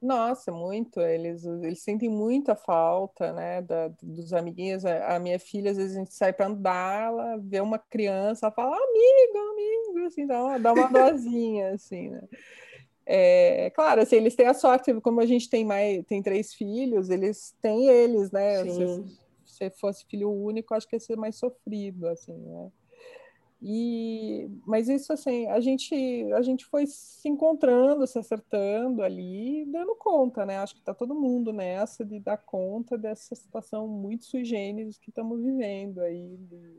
[0.01, 0.99] Nossa, muito.
[1.01, 4.85] Eles, eles sentem muita falta, né, da, dos amiguinhos.
[4.85, 8.55] A, minha filha, às vezes, a gente sai para andar, ela vê uma criança, ela
[8.55, 12.21] fala, amigo, amigo, assim, dá uma, dá uma dozinha, assim, né.
[13.09, 17.09] É, claro, assim, eles têm a sorte, como a gente tem mais, tem três filhos,
[17.09, 18.65] eles têm eles, né?
[18.65, 19.05] Se,
[19.45, 22.69] se fosse filho único, acho que ia ser mais sofrido, assim, né?
[23.61, 29.95] E, mas isso assim, a gente a gente foi se encontrando, se acertando ali, dando
[29.95, 30.59] conta, né?
[30.59, 35.09] Acho que está todo mundo nessa de dar conta dessa situação muito sui generis que
[35.09, 36.37] estamos vivendo aí.
[36.37, 36.77] De...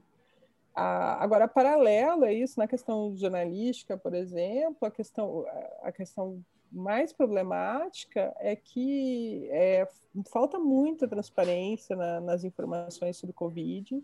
[0.72, 5.45] Agora, paralelo a isso, na questão jornalística, por exemplo, a questão
[5.83, 9.89] a questão mais problemática é que é,
[10.31, 14.01] falta muita transparência na, nas informações sobre Covid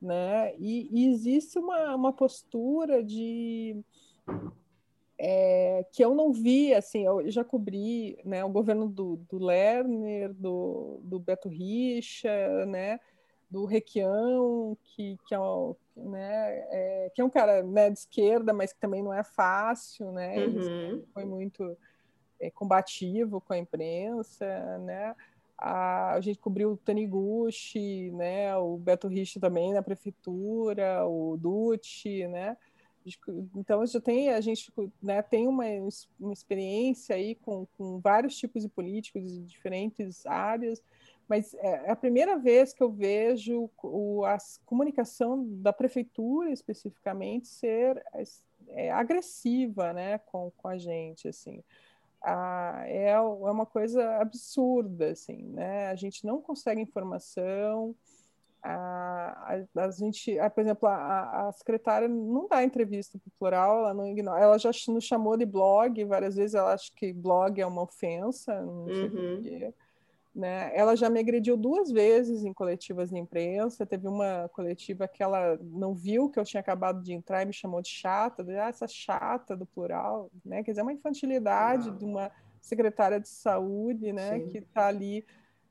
[0.00, 0.54] né?
[0.58, 3.82] E, e existe uma, uma postura de
[5.18, 10.32] é, que eu não vi, assim, eu já cobri né, o governo do, do Lerner,
[10.34, 13.00] do, do Beto Richa, né,
[13.50, 18.52] do Requião, que, que, é, um, né, é, que é um cara né, de esquerda,
[18.52, 21.02] mas que também não é fácil, né, uhum.
[21.14, 21.76] foi muito
[22.38, 25.14] é, combativo com a imprensa, né,
[25.58, 32.26] a, a gente cobriu o Taniguchi, né, o Beto Rich também na prefeitura, o Dutti,
[32.28, 32.56] né,
[33.54, 35.64] então já tem a gente né, tem uma,
[36.18, 40.82] uma experiência aí com, com vários tipos de políticos de diferentes áreas,
[41.28, 47.48] mas é, é a primeira vez que eu vejo o, a comunicação da prefeitura especificamente
[47.48, 48.02] ser
[48.68, 51.62] é, agressiva, né, com, com a gente, assim
[52.22, 55.88] ah, é, é uma coisa absurda, assim, né?
[55.88, 57.94] A gente não consegue informação,
[58.62, 63.32] a, a, a gente, a, por exemplo, a, a, secretária não dá entrevista para o
[63.38, 67.12] plural, ela não ignora, ela já nos chamou de blog várias vezes, ela acha que
[67.12, 69.34] blog é uma ofensa, não sei uhum.
[69.36, 69.74] porquê.
[70.36, 70.70] Né?
[70.76, 73.86] Ela já me agrediu duas vezes em coletivas de imprensa.
[73.86, 77.54] Teve uma coletiva que ela não viu que eu tinha acabado de entrar e me
[77.54, 80.62] chamou de chata, de, ah, essa chata do plural, né?
[80.62, 82.30] Quer dizer, uma infantilidade de uma
[82.60, 84.38] secretária de saúde, né?
[84.40, 84.48] Sim.
[84.48, 85.24] Que está ali,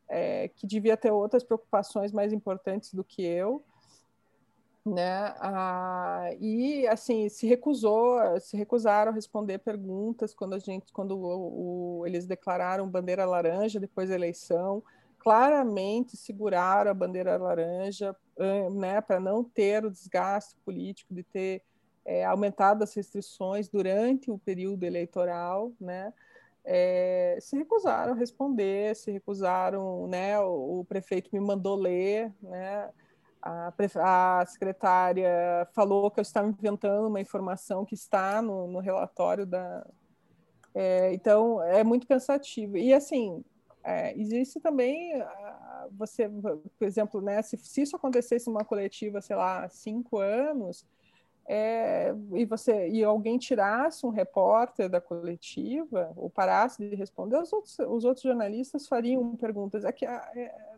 [0.09, 3.63] é, que devia ter outras preocupações mais importantes do que eu
[4.85, 5.33] né?
[5.39, 12.01] Ah, e assim se recusou, se recusaram a responder perguntas quando a gente, quando o,
[12.01, 14.83] o, eles declararam bandeira laranja depois da eleição,
[15.17, 18.15] claramente seguraram a bandeira laranja,
[18.73, 19.01] né?
[19.01, 21.63] Para não ter o desgaste político de ter
[22.05, 26.13] é, aumentado as restrições durante o período eleitoral, né?
[26.63, 30.39] É, se recusaram a responder, se recusaram, né?
[30.39, 32.91] O, o prefeito me mandou ler, né?
[33.45, 39.45] A, a secretária falou que eu estava inventando uma informação que está no, no relatório
[39.45, 39.85] da.
[40.73, 42.75] É, então, é muito cansativo.
[42.75, 43.43] E, assim,
[43.83, 45.13] é, existe também,
[45.91, 50.85] você, por exemplo, né, se, se isso acontecesse uma coletiva, sei lá, cinco anos,
[51.47, 57.53] é, e você e alguém tirasse um repórter da coletiva ou parasse de responder, os
[57.53, 59.85] outros, os outros jornalistas fariam perguntas.
[59.85, 59.93] É,
[60.35, 60.74] é,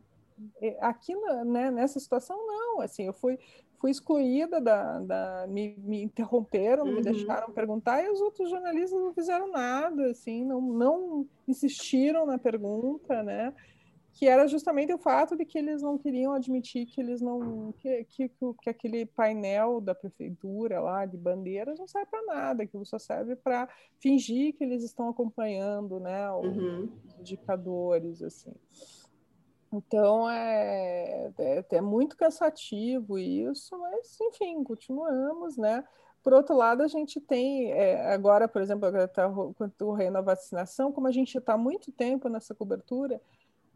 [0.81, 1.15] aqui
[1.45, 3.37] né, nessa situação não assim eu fui
[3.79, 6.95] fui excluída da, da me, me interromperam, uhum.
[6.95, 12.37] me deixaram perguntar e os outros jornalistas não fizeram nada, assim, não, não insistiram na
[12.37, 13.53] pergunta, né?
[14.13, 18.03] Que era justamente o fato de que eles não queriam admitir que eles não que,
[18.05, 18.31] que,
[18.63, 23.35] que aquele painel da prefeitura lá de bandeiras não serve para nada, que só serve
[23.35, 23.69] para
[23.99, 26.89] fingir que eles estão acompanhando, né, os uhum.
[27.19, 28.53] indicadores, assim.
[29.71, 35.83] Então é, é, é, muito cansativo isso, mas enfim, continuamos, né?
[36.23, 41.07] Por outro lado, a gente tem é, agora, por exemplo, está ocorrendo a vacinação, como
[41.07, 43.21] a gente está muito tempo nessa cobertura,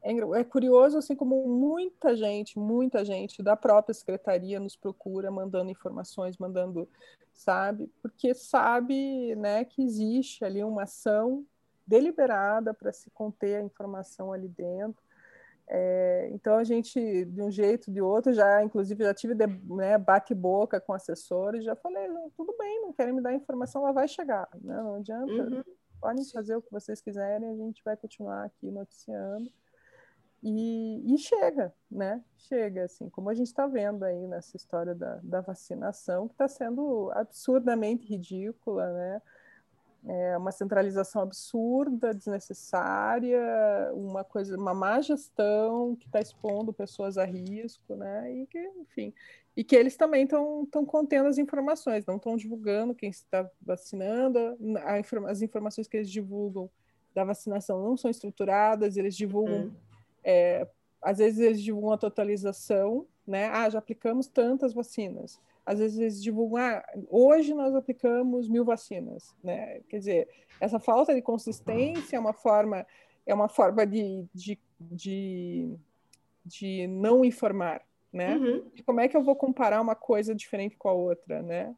[0.02, 5.72] é, é, curioso assim como muita gente, muita gente da própria secretaria nos procura, mandando
[5.72, 6.88] informações, mandando,
[7.34, 11.46] sabe, porque sabe, né, que existe ali uma ação
[11.86, 15.04] deliberada para se conter a informação ali dentro
[15.74, 19.98] é, então a gente, de um jeito ou de outro, já inclusive já tive né,
[19.98, 24.50] bate-boca com assessores, já falei, tudo bem, não querem me dar informação, ela vai chegar,
[24.62, 24.76] né?
[24.76, 25.64] não adianta, uhum.
[26.02, 29.50] podem fazer o que vocês quiserem, a gente vai continuar aqui noticiando.
[30.44, 32.22] E, e chega, né?
[32.36, 36.48] Chega, assim, como a gente está vendo aí nessa história da, da vacinação, que está
[36.48, 39.22] sendo absurdamente ridícula, né?
[40.08, 43.40] É uma centralização absurda, desnecessária,
[43.94, 48.34] uma coisa, uma má gestão que está expondo pessoas a risco, né?
[48.34, 49.14] E que, enfim,
[49.56, 55.30] e que eles também estão contendo as informações, não estão divulgando quem está vacinando, a,
[55.30, 56.70] as informações que eles divulgam
[57.14, 59.72] da vacinação não são estruturadas, eles divulgam, hum.
[60.24, 60.68] é,
[61.02, 63.50] às vezes eles divulgam a totalização, né?
[63.50, 65.40] Ah, já aplicamos tantas vacinas
[65.72, 69.80] às vezes eles divulgam, ah, hoje nós aplicamos mil vacinas, né?
[69.88, 72.86] Quer dizer, essa falta de consistência é uma forma,
[73.26, 75.74] é uma forma de, de, de,
[76.46, 78.36] de não informar, né?
[78.36, 78.70] Uhum.
[78.86, 81.74] Como é que eu vou comparar uma coisa diferente com a outra, né?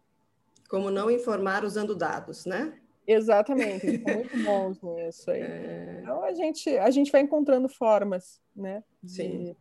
[0.67, 2.79] Como não informar usando dados, né?
[3.05, 5.41] Exatamente, eles são muito bons nisso aí.
[5.41, 5.99] É...
[6.01, 8.83] Então a gente, a gente vai encontrando formas, né?
[9.03, 9.55] De, Sim.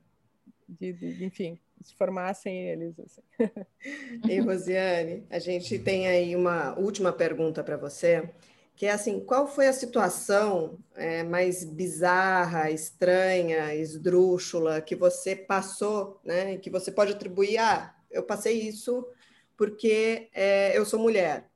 [0.66, 2.94] De, de, de, enfim, se formassem eles.
[2.98, 3.22] Assim.
[4.28, 8.30] E Rosiane, a gente tem aí uma última pergunta para você,
[8.76, 16.20] que é assim, qual foi a situação é, mais bizarra, estranha, esdrúxula que você passou,
[16.24, 16.56] né?
[16.58, 19.06] Que você pode atribuir, ah, eu passei isso
[19.56, 21.48] porque é, eu sou mulher.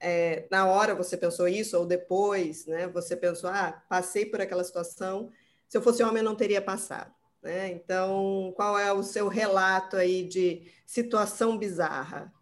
[0.00, 2.86] É, na hora você pensou isso ou depois, né?
[2.88, 5.30] Você pensou, ah, passei por aquela situação.
[5.68, 7.12] Se eu fosse homem, eu não teria passado.
[7.42, 7.70] Né?
[7.70, 12.32] Então, qual é o seu relato aí de situação bizarra?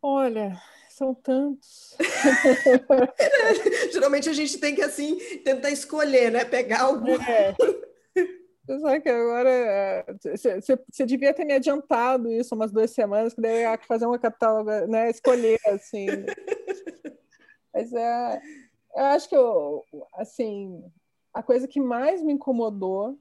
[0.00, 0.60] Olha,
[0.90, 1.96] são tantos.
[3.92, 6.44] Geralmente a gente tem que assim tentar escolher, né?
[6.44, 7.20] Pegar algum.
[7.20, 7.54] É.
[8.66, 13.70] Só que agora você devia ter me adiantado isso umas duas semanas, que daí eu
[13.70, 15.10] ia fazer uma catálogo, né?
[15.10, 16.06] Escolher assim.
[17.74, 18.40] Mas é,
[18.94, 19.82] eu acho que eu,
[20.14, 20.82] assim,
[21.32, 23.18] a coisa que mais me incomodou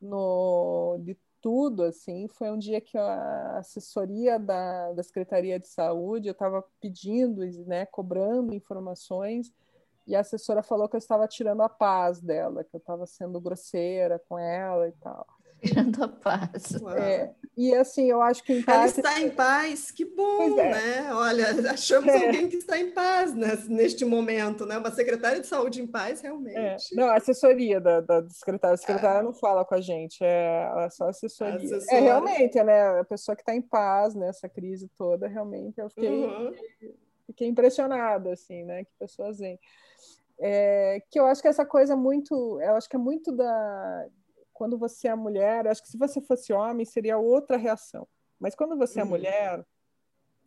[0.00, 6.28] no, de tudo, assim, foi um dia que a assessoria da, da Secretaria de Saúde,
[6.28, 9.52] eu estava pedindo, né, cobrando informações,
[10.06, 13.40] e a assessora falou que eu estava tirando a paz dela, que eu estava sendo
[13.40, 15.26] grosseira com ela e tal.
[15.66, 16.74] Tirando a paz.
[16.96, 18.76] É, e assim, eu acho que em paz.
[18.76, 20.70] Ela está em paz, que bom, é.
[20.70, 21.14] né?
[21.14, 22.26] Olha, achamos é.
[22.26, 24.76] alguém que está em paz neste momento, né?
[24.76, 26.56] Uma secretária de saúde em paz, realmente.
[26.56, 26.76] É.
[26.92, 30.84] Não, a assessoria da, da secretária, a secretária não fala com a gente, é, ela
[30.84, 31.78] é só assessoria.
[31.90, 33.00] É realmente, né?
[33.00, 36.54] A pessoa que está em paz nessa crise toda, realmente, eu fiquei, uhum.
[37.26, 38.84] fiquei impressionada, assim, né?
[38.84, 39.58] Que pessoas vêm.
[40.38, 44.06] É, que eu acho que essa coisa muito, eu acho que é muito da
[44.56, 48.08] quando você é mulher, acho que se você fosse homem seria outra reação.
[48.40, 49.08] Mas quando você é uhum.
[49.08, 49.66] é mulher,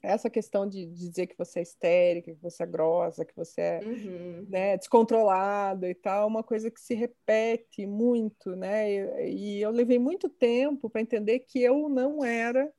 [0.01, 3.79] essa questão de dizer que você é histérica, que você é grossa, que você é
[3.83, 4.47] uhum.
[4.49, 8.91] né, descontrolada e tal, uma coisa que se repete muito, né?
[8.91, 12.71] E, e eu levei muito tempo para entender que eu não era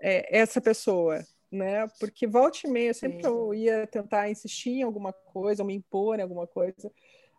[0.00, 1.86] é, essa pessoa, né?
[2.00, 5.74] Porque volta e meia, sempre que eu ia tentar insistir em alguma coisa, ou me
[5.74, 6.90] impor em alguma coisa,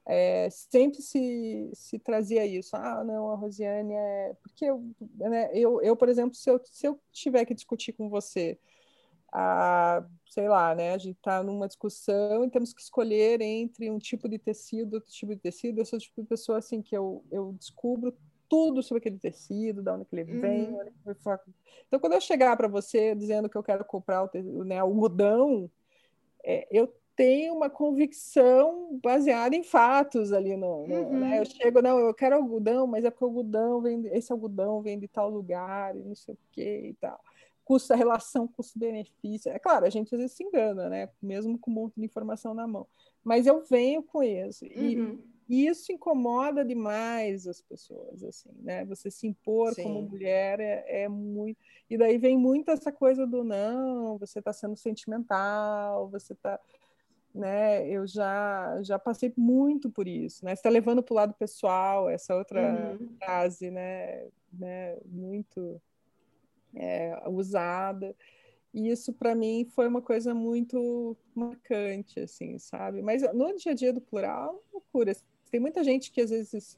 [0.06, 2.76] é, sempre se, se trazia isso.
[2.76, 4.36] Ah, não, a Rosiane é.
[4.42, 4.84] Porque eu,
[5.16, 8.58] né, eu, eu, por exemplo, se eu, se eu tiver que discutir com você,
[9.32, 14.00] a, sei lá, né, a gente está numa discussão e temos que escolher entre um
[14.00, 15.80] tipo de tecido outro tipo de tecido.
[15.80, 18.16] Eu sou o tipo de pessoa assim que eu, eu descubro
[18.50, 20.70] tudo sobre aquele tecido, da onde que ele vem.
[20.70, 20.92] Uhum.
[21.88, 25.70] Então, quando eu chegar para você dizendo que eu quero comprar o, né, algodão,
[26.44, 31.20] é, eu tem uma convicção baseada em fatos ali no, no uhum.
[31.20, 31.42] né?
[31.42, 34.98] eu chego não eu quero algodão mas é porque o algodão vem esse algodão vem
[34.98, 37.20] de tal lugar e não sei o que e tal
[37.66, 41.70] custo a relação custo-benefício é claro a gente às vezes se engana né mesmo com
[41.70, 42.88] um monte de informação na mão
[43.22, 45.22] mas eu venho com isso e, uhum.
[45.50, 49.84] e isso incomoda demais as pessoas assim né você se impor Sim.
[49.84, 51.60] como mulher é, é muito
[51.90, 56.58] e daí vem muito essa coisa do não você está sendo sentimental você está
[57.34, 57.88] né?
[57.88, 60.54] Eu já já passei muito por isso, né?
[60.54, 63.10] Está levando para o lado pessoal essa outra uhum.
[63.18, 64.28] frase, né?
[64.52, 64.98] né?
[65.06, 65.82] Muito
[66.76, 68.16] é, usada.
[68.74, 73.02] E isso para mim foi uma coisa muito marcante, assim, sabe?
[73.02, 75.16] Mas no dia a dia do plural, é loucura.
[75.50, 76.78] Tem muita gente que às vezes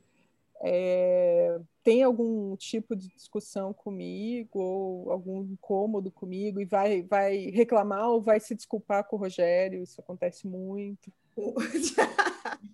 [0.64, 8.09] é, tem algum tipo de discussão comigo ou algum incômodo comigo e vai, vai reclamar
[8.09, 11.12] ou vai se desculpar com o Rogério, isso acontece muito.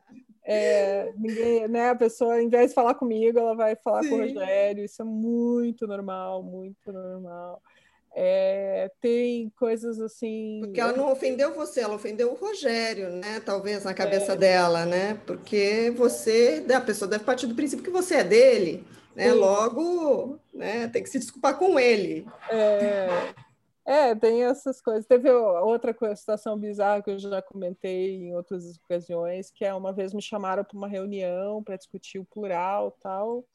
[0.50, 4.10] É, ninguém, né, a pessoa, ao invés de falar comigo, ela vai falar Sim.
[4.10, 7.62] com o Rogério, isso é muito normal, muito normal.
[8.16, 10.60] É, tem coisas assim.
[10.64, 13.40] Porque ela não ofendeu você, ela ofendeu o Rogério, né?
[13.46, 14.36] Talvez na cabeça é.
[14.36, 15.20] dela, né?
[15.26, 18.84] Porque você, a pessoa deve partir do princípio que você é dele,
[19.16, 19.32] né?
[19.32, 19.38] Sim.
[19.38, 20.88] Logo, né?
[20.88, 22.26] Tem que se desculpar com ele.
[22.50, 23.34] É,
[23.88, 25.06] é, tem essas coisas.
[25.06, 30.14] Teve outra situação bizarra que eu já comentei em outras ocasiões, que é uma vez
[30.14, 33.46] me chamaram para uma reunião para discutir o plural tal.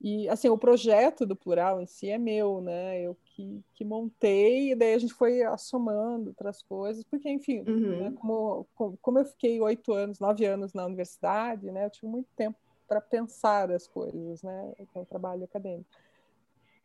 [0.00, 3.00] E, assim, o projeto do plural em si é meu, né?
[3.00, 7.72] Eu que, que montei, e daí a gente foi assomando outras coisas, porque, enfim, né,
[7.72, 8.10] uhum.
[8.10, 8.68] né, como,
[9.02, 11.86] como eu fiquei oito anos, nove anos na universidade, né?
[11.86, 14.72] Eu tive muito tempo para pensar as coisas, né?
[14.92, 15.90] Com o trabalho acadêmico.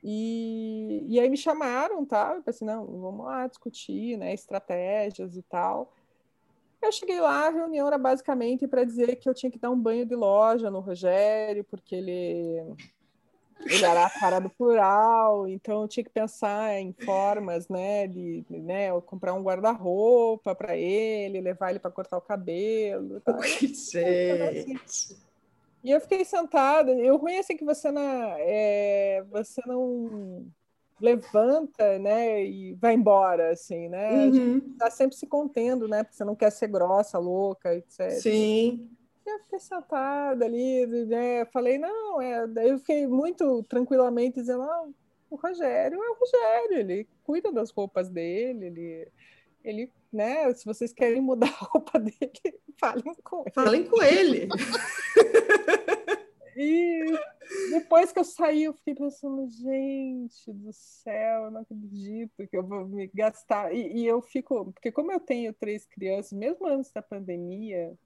[0.04, 2.34] E, e aí me chamaram, tá?
[2.36, 4.34] Eu pensei, não, vamos lá discutir, né?
[4.34, 5.94] Estratégias e tal.
[6.82, 9.80] Eu cheguei lá, a reunião era basicamente para dizer que eu tinha que dar um
[9.80, 12.76] banho de loja no Rogério, porque ele
[13.66, 18.46] ele era a cara do plural, então eu tinha que pensar em formas, né, de,
[18.50, 23.20] né, comprar um guarda-roupa para ele, levar ele para cortar o cabelo.
[23.22, 23.38] Tá?
[23.42, 25.18] Gente.
[25.84, 26.92] E eu fiquei sentada.
[26.94, 30.46] Eu ruim assim que você não, é, você não
[31.02, 34.28] levanta, né, e vai embora, assim, né?
[34.28, 34.76] Uhum.
[34.78, 36.04] Tá sempre se contendo, né?
[36.04, 38.12] Porque você não quer ser grossa, louca, etc.
[38.12, 38.90] Sim.
[39.26, 41.46] Eu fiquei sentada ali, né?
[41.46, 42.46] Falei, não, é.
[42.48, 44.90] Daí eu fiquei muito tranquilamente dizendo, ah,
[45.30, 49.08] o Rogério é o Rogério, ele cuida das roupas dele, ele,
[49.64, 50.54] ele, né?
[50.54, 53.52] Se vocês querem mudar a roupa dele, falem com ele.
[53.54, 54.50] Falem com ele.
[56.56, 57.18] e
[57.72, 62.64] depois que eu saí, eu fiquei pensando, gente do céu, eu não acredito que eu
[62.64, 63.74] vou me gastar.
[63.74, 67.98] E, e eu fico, porque como eu tenho três crianças, mesmo antes da pandemia,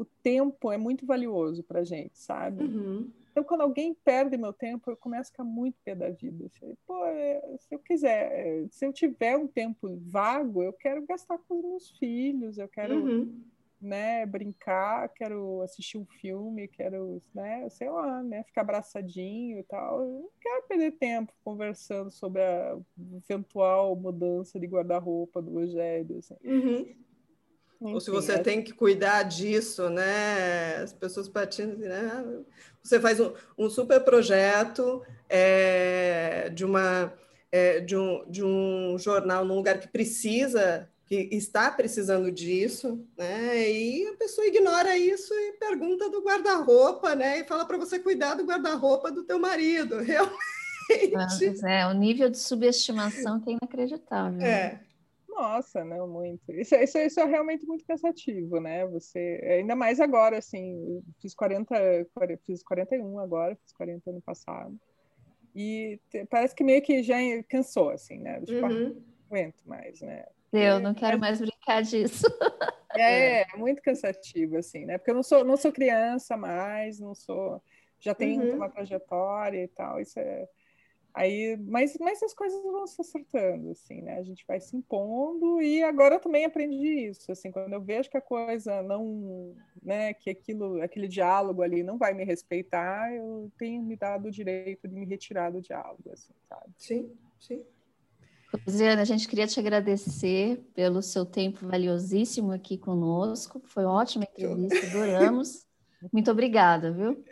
[0.00, 2.64] o tempo é muito valioso para gente, sabe?
[2.64, 3.10] Uhum.
[3.30, 6.46] Então, quando alguém perde meu tempo, eu começo a ficar muito pé da vida.
[6.46, 11.04] Assim, Pô, é, se eu quiser, é, se eu tiver um tempo vago, eu quero
[11.04, 13.42] gastar com os meus filhos, eu quero uhum.
[13.78, 20.00] né, brincar, quero assistir um filme, quero, né, sei lá, né, ficar abraçadinho e tal.
[20.00, 22.78] Eu não quero perder tempo conversando sobre a
[23.28, 26.16] eventual mudança de guarda-roupa do Rogério.
[26.16, 26.36] Assim.
[26.42, 27.09] Uhum.
[27.80, 28.38] Enfim, Ou se você é...
[28.38, 30.76] tem que cuidar disso, né?
[30.82, 32.24] As pessoas partindo, né?
[32.82, 37.12] Você faz um, um super projeto é, de, uma,
[37.50, 43.70] é, de, um, de um jornal num lugar que precisa, que está precisando disso, né?
[43.70, 47.40] E a pessoa ignora isso e pergunta do guarda-roupa, né?
[47.40, 50.38] E fala para você cuidar do guarda-roupa do teu marido, realmente.
[51.64, 54.38] é, o nível de subestimação que é inacreditável.
[54.38, 54.48] Né?
[54.48, 54.64] É.
[54.72, 54.80] Né?
[55.40, 56.52] Nossa, não, muito.
[56.52, 58.86] Isso, isso, isso é realmente muito cansativo, né?
[58.88, 61.74] Você, ainda mais agora, assim, fiz 40,
[62.44, 64.78] fiz 41 agora, fiz 40 ano passado.
[65.54, 67.16] E te, parece que meio que já
[67.48, 68.38] cansou, assim, né?
[68.42, 68.88] Tipo, uhum.
[68.90, 70.26] não aguento mais, né?
[70.52, 72.26] Eu não quero mais brincar disso.
[72.92, 74.98] É, é, muito cansativo, assim, né?
[74.98, 77.62] Porque eu não sou, não sou criança mais, não sou.
[78.00, 78.56] Já tenho uhum.
[78.56, 80.00] uma trajetória e tal.
[80.00, 80.48] Isso é
[81.12, 84.18] Aí, mas, mas as coisas vão se acertando, assim, né?
[84.18, 88.08] A gente vai se impondo e agora eu também aprendi isso, assim, quando eu vejo
[88.08, 93.50] que a coisa não, né, que aquilo, aquele diálogo ali não vai me respeitar, eu
[93.58, 96.70] tenho me dado o direito de me retirar do diálogo, assim, sabe?
[96.76, 97.64] Sim, sim.
[98.66, 103.60] Rosiana, a gente queria te agradecer pelo seu tempo valiosíssimo aqui conosco.
[103.64, 105.66] Foi ótima entrevista, adoramos.
[106.12, 107.24] Muito obrigada, viu?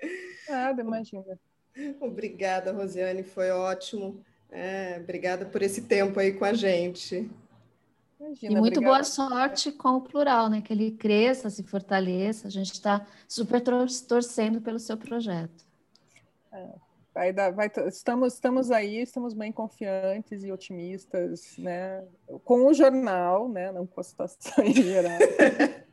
[0.48, 1.38] Nada, imagina.
[2.00, 4.20] Obrigada, Rosiane, foi ótimo.
[4.50, 7.30] É, obrigada por esse tempo aí com a gente.
[8.18, 8.86] Imagina, e muito obrigada.
[8.86, 10.60] boa sorte com o plural, né?
[10.60, 12.48] Que ele cresça, se fortaleça.
[12.48, 13.62] A gente está super
[14.08, 15.64] torcendo pelo seu projeto.
[16.52, 16.68] É,
[17.14, 22.04] vai dar, vai, estamos, estamos aí, estamos bem confiantes e otimistas, né?
[22.44, 23.70] Com o jornal, né?
[23.70, 25.18] Não com a situação em geral.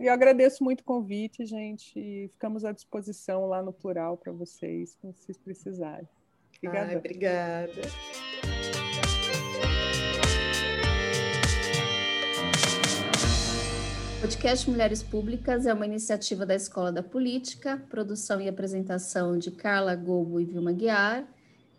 [0.00, 1.98] e, agradeço muito o convite, gente.
[1.98, 6.08] E ficamos à disposição lá no plural para vocês, quando vocês precisarem.
[6.56, 6.90] Obrigada.
[6.90, 7.82] Ai, obrigada.
[14.18, 19.52] O podcast Mulheres Públicas é uma iniciativa da Escola da Política, produção e apresentação de
[19.52, 21.24] Carla Gobo e Vilma Guiar,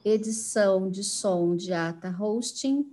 [0.05, 2.89] edição de som de Ata Hosting,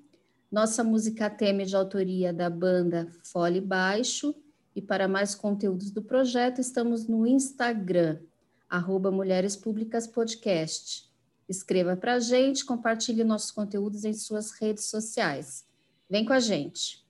[0.51, 4.35] nossa música tema de autoria da banda Fole Baixo,
[4.77, 8.21] e para mais conteúdos do projeto, estamos no Instagram,
[8.69, 11.11] arroba Mulheres Públicas Podcast.
[11.49, 15.65] Escreva para a gente, compartilhe nossos conteúdos em suas redes sociais.
[16.11, 17.06] Vem com a gente!